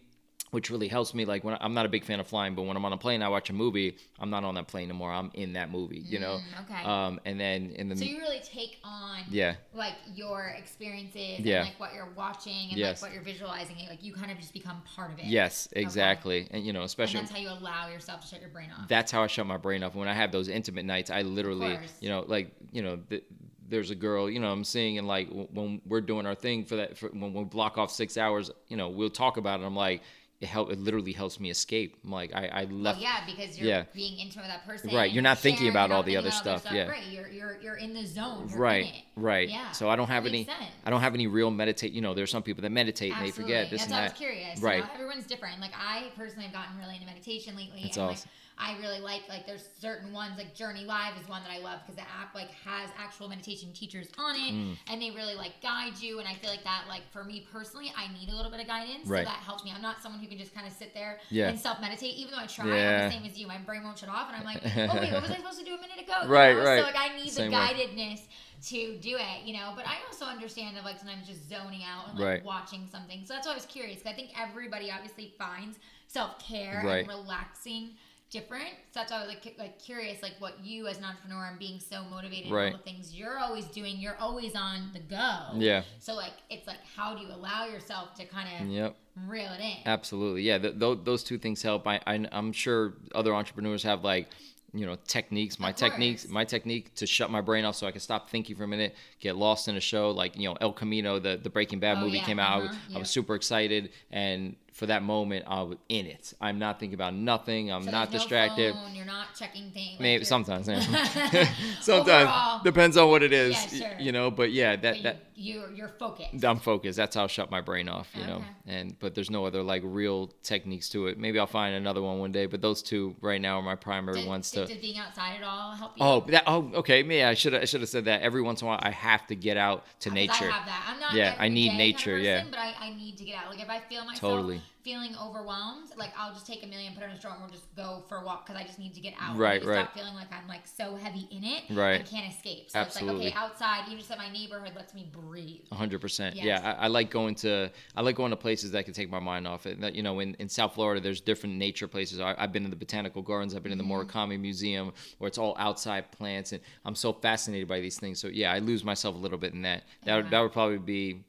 [0.52, 1.26] which really helps me.
[1.26, 3.22] Like when I'm not a big fan of flying, but when I'm on a plane,
[3.24, 3.98] I watch a movie.
[4.20, 5.12] I'm not on that plane anymore.
[5.12, 6.42] I'm in that movie, you know.
[6.58, 6.84] Mm, okay.
[6.84, 11.62] Um, and then in the So you really take on yeah, like your experiences Yeah.
[11.62, 13.02] and like what you're watching and Yes.
[13.02, 13.78] like what you're visualizing.
[13.80, 15.26] It like you kind of just become part of it.
[15.26, 16.48] yes, exactly.
[16.52, 18.88] And you know, And especially that's how you allow yourself to shut your brain off.
[18.90, 19.96] that's how I shut my brain off.
[19.96, 23.24] When I have those intimate nights, I literally, you know, like you know, th-
[23.70, 26.76] there's a girl, you know, I'm seeing, and like when we're doing our thing for
[26.76, 29.64] that, for, when we block off six hours, you know, we'll talk about it.
[29.66, 30.02] I'm like,
[30.42, 31.98] it help, it literally helps me escape.
[32.04, 33.00] I'm like, I, I Well, left.
[33.00, 33.84] Oh, yeah, because you're Yeah.
[33.94, 34.92] being intimate with that person.
[34.92, 36.90] Right, you're not thinking sharing, about all the other about stuff, yeah.
[36.90, 38.50] Right, you're you're you're in the zone.
[38.50, 39.70] You're right right Yeah.
[39.72, 40.58] so i don't have any sense.
[40.86, 43.30] i don't have any real meditate you know there's some people that meditate and they
[43.32, 44.60] forget this That's and I that was curious.
[44.62, 45.60] right You know, everyone's different.
[45.60, 48.30] Like I personally have gotten really into meditation lately, That's awesome.
[48.30, 51.58] like I really like like there's certain ones like Journey Live is one that I
[51.60, 54.78] love because the app like has actual meditation teachers on it, Mm.
[54.88, 56.20] and they really like guide you.
[56.20, 58.68] And I feel like that like for me personally, I need a little bit of
[58.68, 59.26] guidance, Right.
[59.26, 59.72] so that helps me.
[59.76, 61.50] I'm not someone who can just kind of sit there Yeah.
[61.50, 62.16] and self meditate.
[62.16, 63.48] Even though I try, I'm the same as you.
[63.48, 65.66] My brain won't shut off, and I'm like, oh wait, what was I supposed to
[65.66, 66.28] do a minute ago?
[66.28, 66.64] Right, know?
[66.64, 66.80] right.
[66.80, 67.64] So like I need Same the way.
[67.64, 68.22] guidedness
[68.68, 69.74] to do it, you know.
[69.76, 72.46] But I also understand of like sometimes just zoning out and like Right.
[72.46, 73.26] watching something.
[73.26, 74.02] So that's why I was curious.
[74.06, 77.00] I think everybody obviously finds self care Right.
[77.00, 77.96] and relaxing
[78.32, 78.70] different.
[78.92, 81.60] So that's why I was like, like curious, like what you as an entrepreneur and
[81.60, 82.72] being so motivated Right.
[82.72, 83.98] all the things you're always doing.
[83.98, 85.58] You're always on the go.
[85.58, 88.96] yeah So like it's like how do you allow yourself to kind of yep
[89.28, 89.76] reel it in?
[89.86, 94.06] absolutely yeah th- th- those two things help I, I i'm sure other entrepreneurs have
[94.06, 94.30] like
[94.74, 98.00] you know techniques my techniques my technique to shut my brain off so i can
[98.00, 101.20] stop thinking for a minute get lost in a show like you know el camino
[101.20, 103.00] the, the breaking bad Oh, movie yeah, came out I was- uh-huh, I yeah.
[103.00, 107.14] was super excited and for that moment i was in it i'm not thinking about
[107.14, 110.00] nothing i'm So not no distracted phone, you're not checking things.
[110.00, 110.80] Maybe sometimes, yeah.
[111.82, 113.88] sometimes Overall- depends on what it is, Yeah, sure.
[114.00, 114.32] you know.
[114.32, 116.44] But yeah, that but that you, you're, you're focused.
[116.44, 116.98] I'm focused.
[116.98, 118.44] That's how I shut my brain off, you know.
[118.68, 121.20] And but there's no other like real techniques to it.
[121.20, 122.46] Maybe I'll find another one one day.
[122.48, 124.74] But those two right now are my primary Did, ones did, to.
[124.74, 126.04] did being outside at all help you?
[126.04, 126.44] Oh, that.
[126.48, 127.04] Oh, okay.
[127.04, 127.54] Yeah, I should.
[127.54, 128.22] I should have said that.
[128.22, 130.46] Every once in a while, I have to get out to uh, nature.
[130.46, 130.86] I have that.
[130.90, 131.14] I'm not.
[131.16, 132.44] Yeah, I need day kind of nature, yeah.
[132.50, 133.52] But I, I need to get out.
[133.52, 134.61] Like if I feel myself Totally.
[134.84, 137.52] Feeling overwhelmed, like I'll just take a million, put it in a straw, and we'll
[137.52, 139.38] just go for a walk because I just need to get out.
[139.38, 139.86] Right, right.
[139.86, 141.62] Stop feeling like I'm like so heavy in it.
[141.70, 142.00] Right.
[142.02, 142.72] I can't escape.
[142.72, 143.26] So it's Absolutely.
[143.26, 145.62] like okay, outside, even just at my neighborhood lets me breathe.
[145.72, 146.36] hundred percent.
[146.36, 146.46] Yes.
[146.46, 149.20] Yeah, I, I like going to I like going to places that can take my
[149.20, 149.80] mind off it.
[149.82, 152.20] That, you know, in, in South Florida, there's different nature places.
[152.20, 153.54] I, I've been in the botanical gardens.
[153.56, 154.18] I've been in the Mm-hmm.
[154.18, 158.20] Morikami Museum, where it's all outside plants, and I'm so fascinated by these things.
[158.20, 159.84] So yeah, I lose myself a little bit in that.
[160.06, 160.32] That would, Yeah.
[160.32, 161.24] that would probably be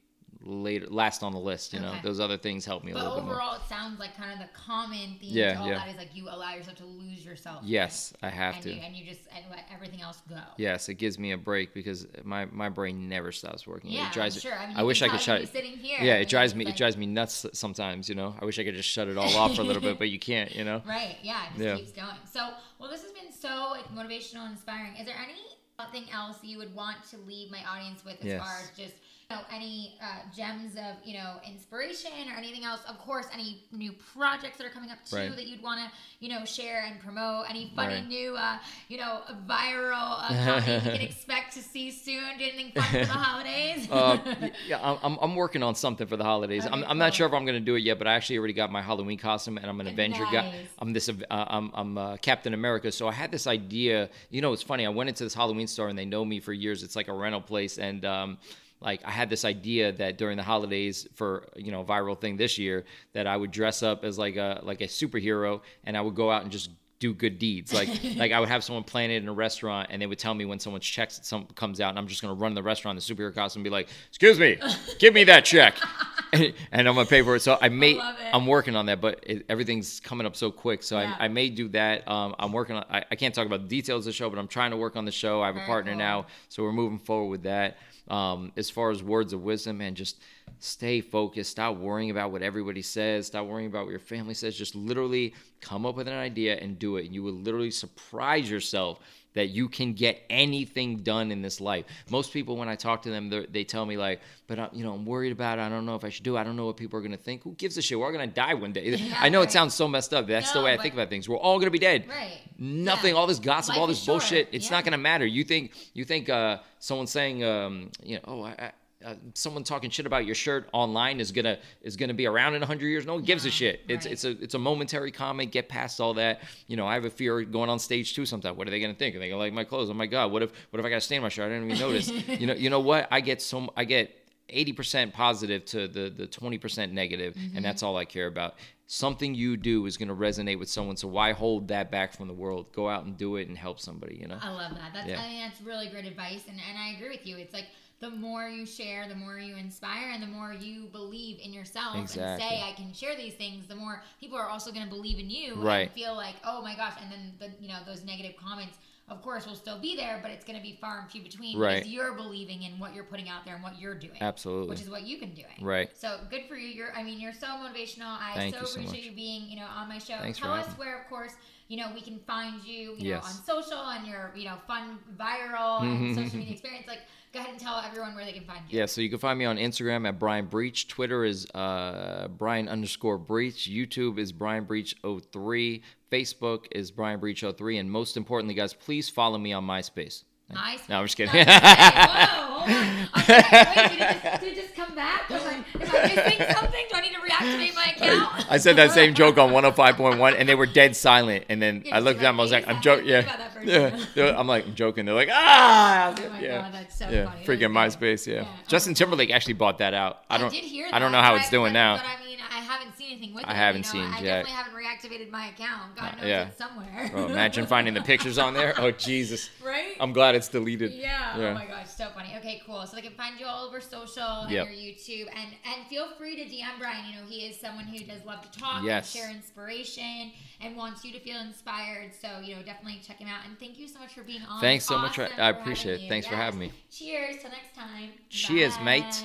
[0.44, 1.72] later, last on the list.
[1.72, 3.34] You know, those other things help me a But little bit more.
[3.34, 5.78] overall, it sounds like kind of the common theme Yeah, to all yeah.
[5.78, 7.60] that is like you allow yourself to lose yourself.
[7.64, 8.72] Yes, I have and to.
[8.74, 10.36] You, and you just and let everything else go.
[10.56, 13.90] Yes, it gives me a break because my, my brain never stops working.
[13.90, 14.58] Yeah, it drives I'm sure.
[14.58, 15.48] I, mean, I wish I could shut it.
[15.48, 16.64] Sitting here, Yeah, it drives me.
[16.64, 18.08] like- It drives me nuts sometimes.
[18.08, 19.98] You know, I wish I could just shut it all off for a little bit,
[19.98, 20.54] but you can't.
[20.54, 20.82] You know.
[20.86, 21.16] Right.
[21.22, 21.44] Yeah.
[21.44, 21.76] It just Yeah.
[21.76, 22.16] keeps going.
[22.30, 24.96] So, well, this has been so like motivational and inspiring.
[24.96, 28.40] Is there anything else you would want to leave my audience with as Yes.
[28.40, 28.94] far as just
[29.32, 30.06] know, any uh,
[30.36, 32.80] gems of you know inspiration or anything else?
[32.88, 35.36] Of course, any new projects that are coming up too Right.
[35.36, 37.46] that you'd want to you know share and promote.
[37.48, 38.06] Any funny Right.
[38.06, 38.58] new uh,
[38.88, 42.38] you know viral uh, content you can expect to see soon.
[42.38, 43.90] Do anything fun for the holidays?
[43.90, 44.18] uh,
[44.68, 46.66] yeah, I'm- I'm, working on something for the holidays.
[46.66, 48.38] I'm, Okay, I'm not sure if I'm going to do it yet, but I actually
[48.38, 50.52] already got my Halloween costume, and I'm an Avenger guy.
[50.78, 51.08] I'm this.
[51.08, 52.92] Uh, I'm I'm uh, Captain America.
[52.92, 54.10] So I had this idea.
[54.30, 54.84] You know, it's funny.
[54.84, 56.82] I went into this Halloween store, and they know me for years.
[56.82, 58.38] It's like a rental place, and um,
[58.82, 62.36] like I had this idea that during the holidays for you know a viral thing
[62.36, 66.00] this year that I would dress up as like a like a superhero, and I
[66.00, 66.70] would go out and just
[67.02, 67.72] do good deeds.
[67.72, 70.34] Like like I would have someone plan it in a restaurant and they would tell
[70.34, 73.02] me when someone's check some comes out and I'm just gonna run the restaurant in
[73.04, 74.58] the superhero costume and be like, excuse me,
[74.98, 75.74] give me that check.
[76.32, 77.40] and I'm gonna pay for it.
[77.40, 78.02] So I may it.
[78.32, 80.82] I'm working on that, but it, everything's coming up so quick.
[80.82, 81.14] So Yeah.
[81.18, 82.08] I, I may do that.
[82.08, 84.38] Um, I'm working on I, I can't talk about the details of the show, but
[84.38, 85.42] I'm trying to work on the show.
[85.42, 85.98] I have a partner cool.
[85.98, 87.76] now, so we're moving forward with that.
[88.08, 90.20] Um, as far as words of wisdom and just
[90.58, 91.50] stay focused.
[91.50, 93.28] Stop worrying about what everybody says.
[93.28, 94.56] Stop worrying about what your family says.
[94.56, 97.06] Just literally come up with an idea and do it.
[97.06, 98.98] And you will literally surprise yourself
[99.34, 101.84] that you can get anything done in this life.
[102.10, 104.92] Most people, when I talk to them, they tell me like, "But I, you know,
[104.92, 105.62] I'm worried about it.
[105.62, 106.40] I don't know if I should do it.
[106.40, 107.42] I don't know what people are gonna think.
[107.42, 107.98] Who gives a shit?
[107.98, 108.90] We're all gonna die one day.
[108.90, 109.48] Yeah, I know right.
[109.48, 110.26] it sounds so messed up.
[110.26, 111.28] That's no, the way I think about things.
[111.28, 112.08] We're all gonna be dead.
[112.08, 112.40] Right.
[112.58, 113.14] Nothing.
[113.14, 113.20] Yeah.
[113.20, 114.48] All this gossip, life all this bullshit.
[114.52, 114.76] It's yeah.
[114.76, 115.26] not gonna matter.
[115.26, 118.72] You think you think uh, someone saying, um, you know, oh, I,
[119.04, 122.60] uh, someone talking shit about your shirt online is gonna is gonna be around in
[122.60, 123.06] 100 years?
[123.06, 123.80] No one gives a shit.
[123.88, 124.12] It's right.
[124.12, 126.42] it's a it's a momentary comment get past all that.
[126.66, 128.56] You know i have a fear going on stage too sometimes.
[128.56, 129.14] What are they gonna think?
[129.16, 129.90] Are they gonna like my clothes?
[129.90, 131.46] Oh my god what if what if i got a stain my shirt?
[131.46, 132.10] I didn't even notice.
[132.42, 133.08] You know you know what?
[133.10, 134.22] I get so i get
[134.52, 137.56] 80% positive to the the 20% negative, mm-hmm.
[137.56, 138.54] and that's all I care about.
[138.86, 142.28] Something you do is going to resonate with someone so why hold that back from
[142.28, 142.72] the world?
[142.72, 144.38] Go out and do it and help somebody you know?
[144.40, 144.92] I love that.
[144.92, 145.20] That's yeah.
[145.20, 147.38] i think that's really great advice and, and i agree with you.
[147.38, 147.66] It's like
[148.02, 151.96] the more you share, the more you inspire, and the more you believe in yourself
[151.96, 152.24] exactly.
[152.24, 155.20] and say, I can share these things, the more people are also going to believe
[155.20, 155.82] in you right.
[155.82, 156.94] and feel like, oh my gosh.
[157.00, 158.78] And then, the, you know, those negative comments,
[159.08, 161.56] of course, will still be there, but it's going to be far and few between
[161.56, 161.76] right.
[161.76, 164.20] because you're believing in what you're putting out there and what you're doing.
[164.20, 164.70] Absolutely.
[164.70, 165.54] Which is what you've been doing.
[165.60, 165.96] Right.
[165.96, 166.66] So good for you.
[166.66, 168.18] You're, I mean, you're so motivational.
[168.20, 170.16] I Thank so appreciate so you being, you know, on my show.
[170.18, 171.34] Thanks Tell us where, of course,
[171.68, 173.22] you know, we can find you, you yes.
[173.22, 176.14] know, on social and your, you know, fun viral and mm-hmm.
[176.24, 176.88] social media experience.
[176.88, 177.00] Like,
[177.32, 178.78] go ahead and tell everyone where they can find you.
[178.78, 180.88] Yeah, so you can find me on Instagram at Brian Breach.
[180.88, 183.68] Twitter is uh, Brian underscore Breach.
[183.70, 185.82] YouTube is Brian Breach 03.
[186.10, 187.78] Facebook is Brian Breach 03.
[187.78, 190.24] And most importantly, guys, please follow me on MySpace.
[190.50, 190.88] MySpace.
[190.88, 191.34] No, I'm just kidding.
[191.34, 193.08] Whoa, hold on.
[193.14, 195.28] I like, wait, did it, just, did it just come back?
[195.30, 198.50] Was like, if I missing something, do I need to reactivate my account?
[198.50, 201.46] I said that same joke on 105.1, and they were dead silent.
[201.48, 203.08] And then I looked at them, I was like, I'm joking.
[203.08, 203.98] Yeah.
[204.14, 204.38] yeah.
[204.38, 205.06] I'm like, I'm joking.
[205.06, 206.14] They're like, ah.
[206.16, 206.62] Oh my yeah.
[206.62, 207.30] God, that's so yeah.
[207.30, 207.44] funny.
[207.44, 208.42] Freaking MySpace, yeah.
[208.42, 208.48] yeah.
[208.68, 210.22] Justin Timberlake actually bought that out.
[210.28, 211.96] I don't, I did hear that, I don't know how it's doing now.
[211.96, 212.31] But I mean,
[212.78, 213.56] haven't seen anything with I it.
[213.56, 214.06] haven't you know?
[214.06, 215.96] seen I definitely haven't reactivated my account.
[215.96, 216.48] God uh, knows yeah.
[216.48, 217.10] it's somewhere.
[217.14, 218.74] oh, imagine finding the pictures on there.
[218.78, 219.50] Oh, Jesus.
[219.64, 219.96] Right?
[220.00, 220.92] I'm glad it's deleted.
[220.92, 221.34] Yeah.
[221.34, 221.50] Oh yeah.
[221.50, 222.34] Oh my gosh, so funny.
[222.38, 222.84] Okay, cool.
[222.86, 224.66] So they can find you all over social and yep.
[224.66, 227.04] your YouTube, and and feel free to DM Brian.
[227.08, 229.14] You know, he is someone who does love to talk yes.
[229.14, 232.12] and share inspiration and wants you to feel inspired.
[232.20, 233.46] So you know, definitely check him out.
[233.46, 234.60] And thank you so much for being on.
[234.60, 235.38] Thanks so awesome much.
[235.38, 236.08] I appreciate it.
[236.08, 236.32] Thanks yes.
[236.32, 236.72] for having me.
[236.90, 237.36] Cheers.
[237.40, 238.10] Till next time.
[238.28, 238.84] Cheers, Bye.
[238.84, 239.24] mate.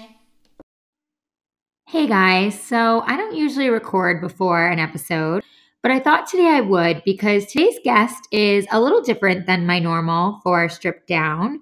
[1.90, 5.42] Hey guys, so I don't usually record before an episode,
[5.82, 9.80] but I thought today I would because today's guest is a little different than my
[9.80, 11.62] normal for Stripped Down,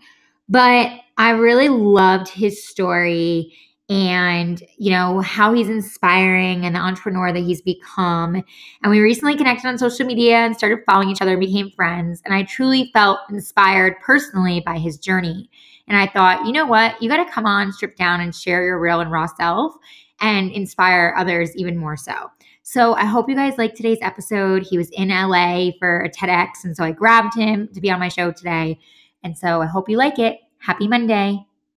[0.49, 3.53] but I really loved his story
[3.88, 8.43] and, you know, how he's inspiring and the entrepreneur that he's become.
[8.82, 12.23] And we recently connected on social media and started following each other and became friends,
[12.26, 15.51] and I truly felt inspired personally by his journey.
[15.88, 16.99] And I thought, you know what?
[16.99, 19.76] You got to come on, strip down, and share your real and raw self
[20.22, 22.32] and inspire others even more so.
[22.63, 24.63] So I hope you guys liked today's episode.
[24.63, 27.99] He was in LA for a TEDx, and so I grabbed him to be on
[27.99, 28.80] my show today.
[29.24, 30.39] And so I hope you like it.
[30.59, 31.45] Happy Monday.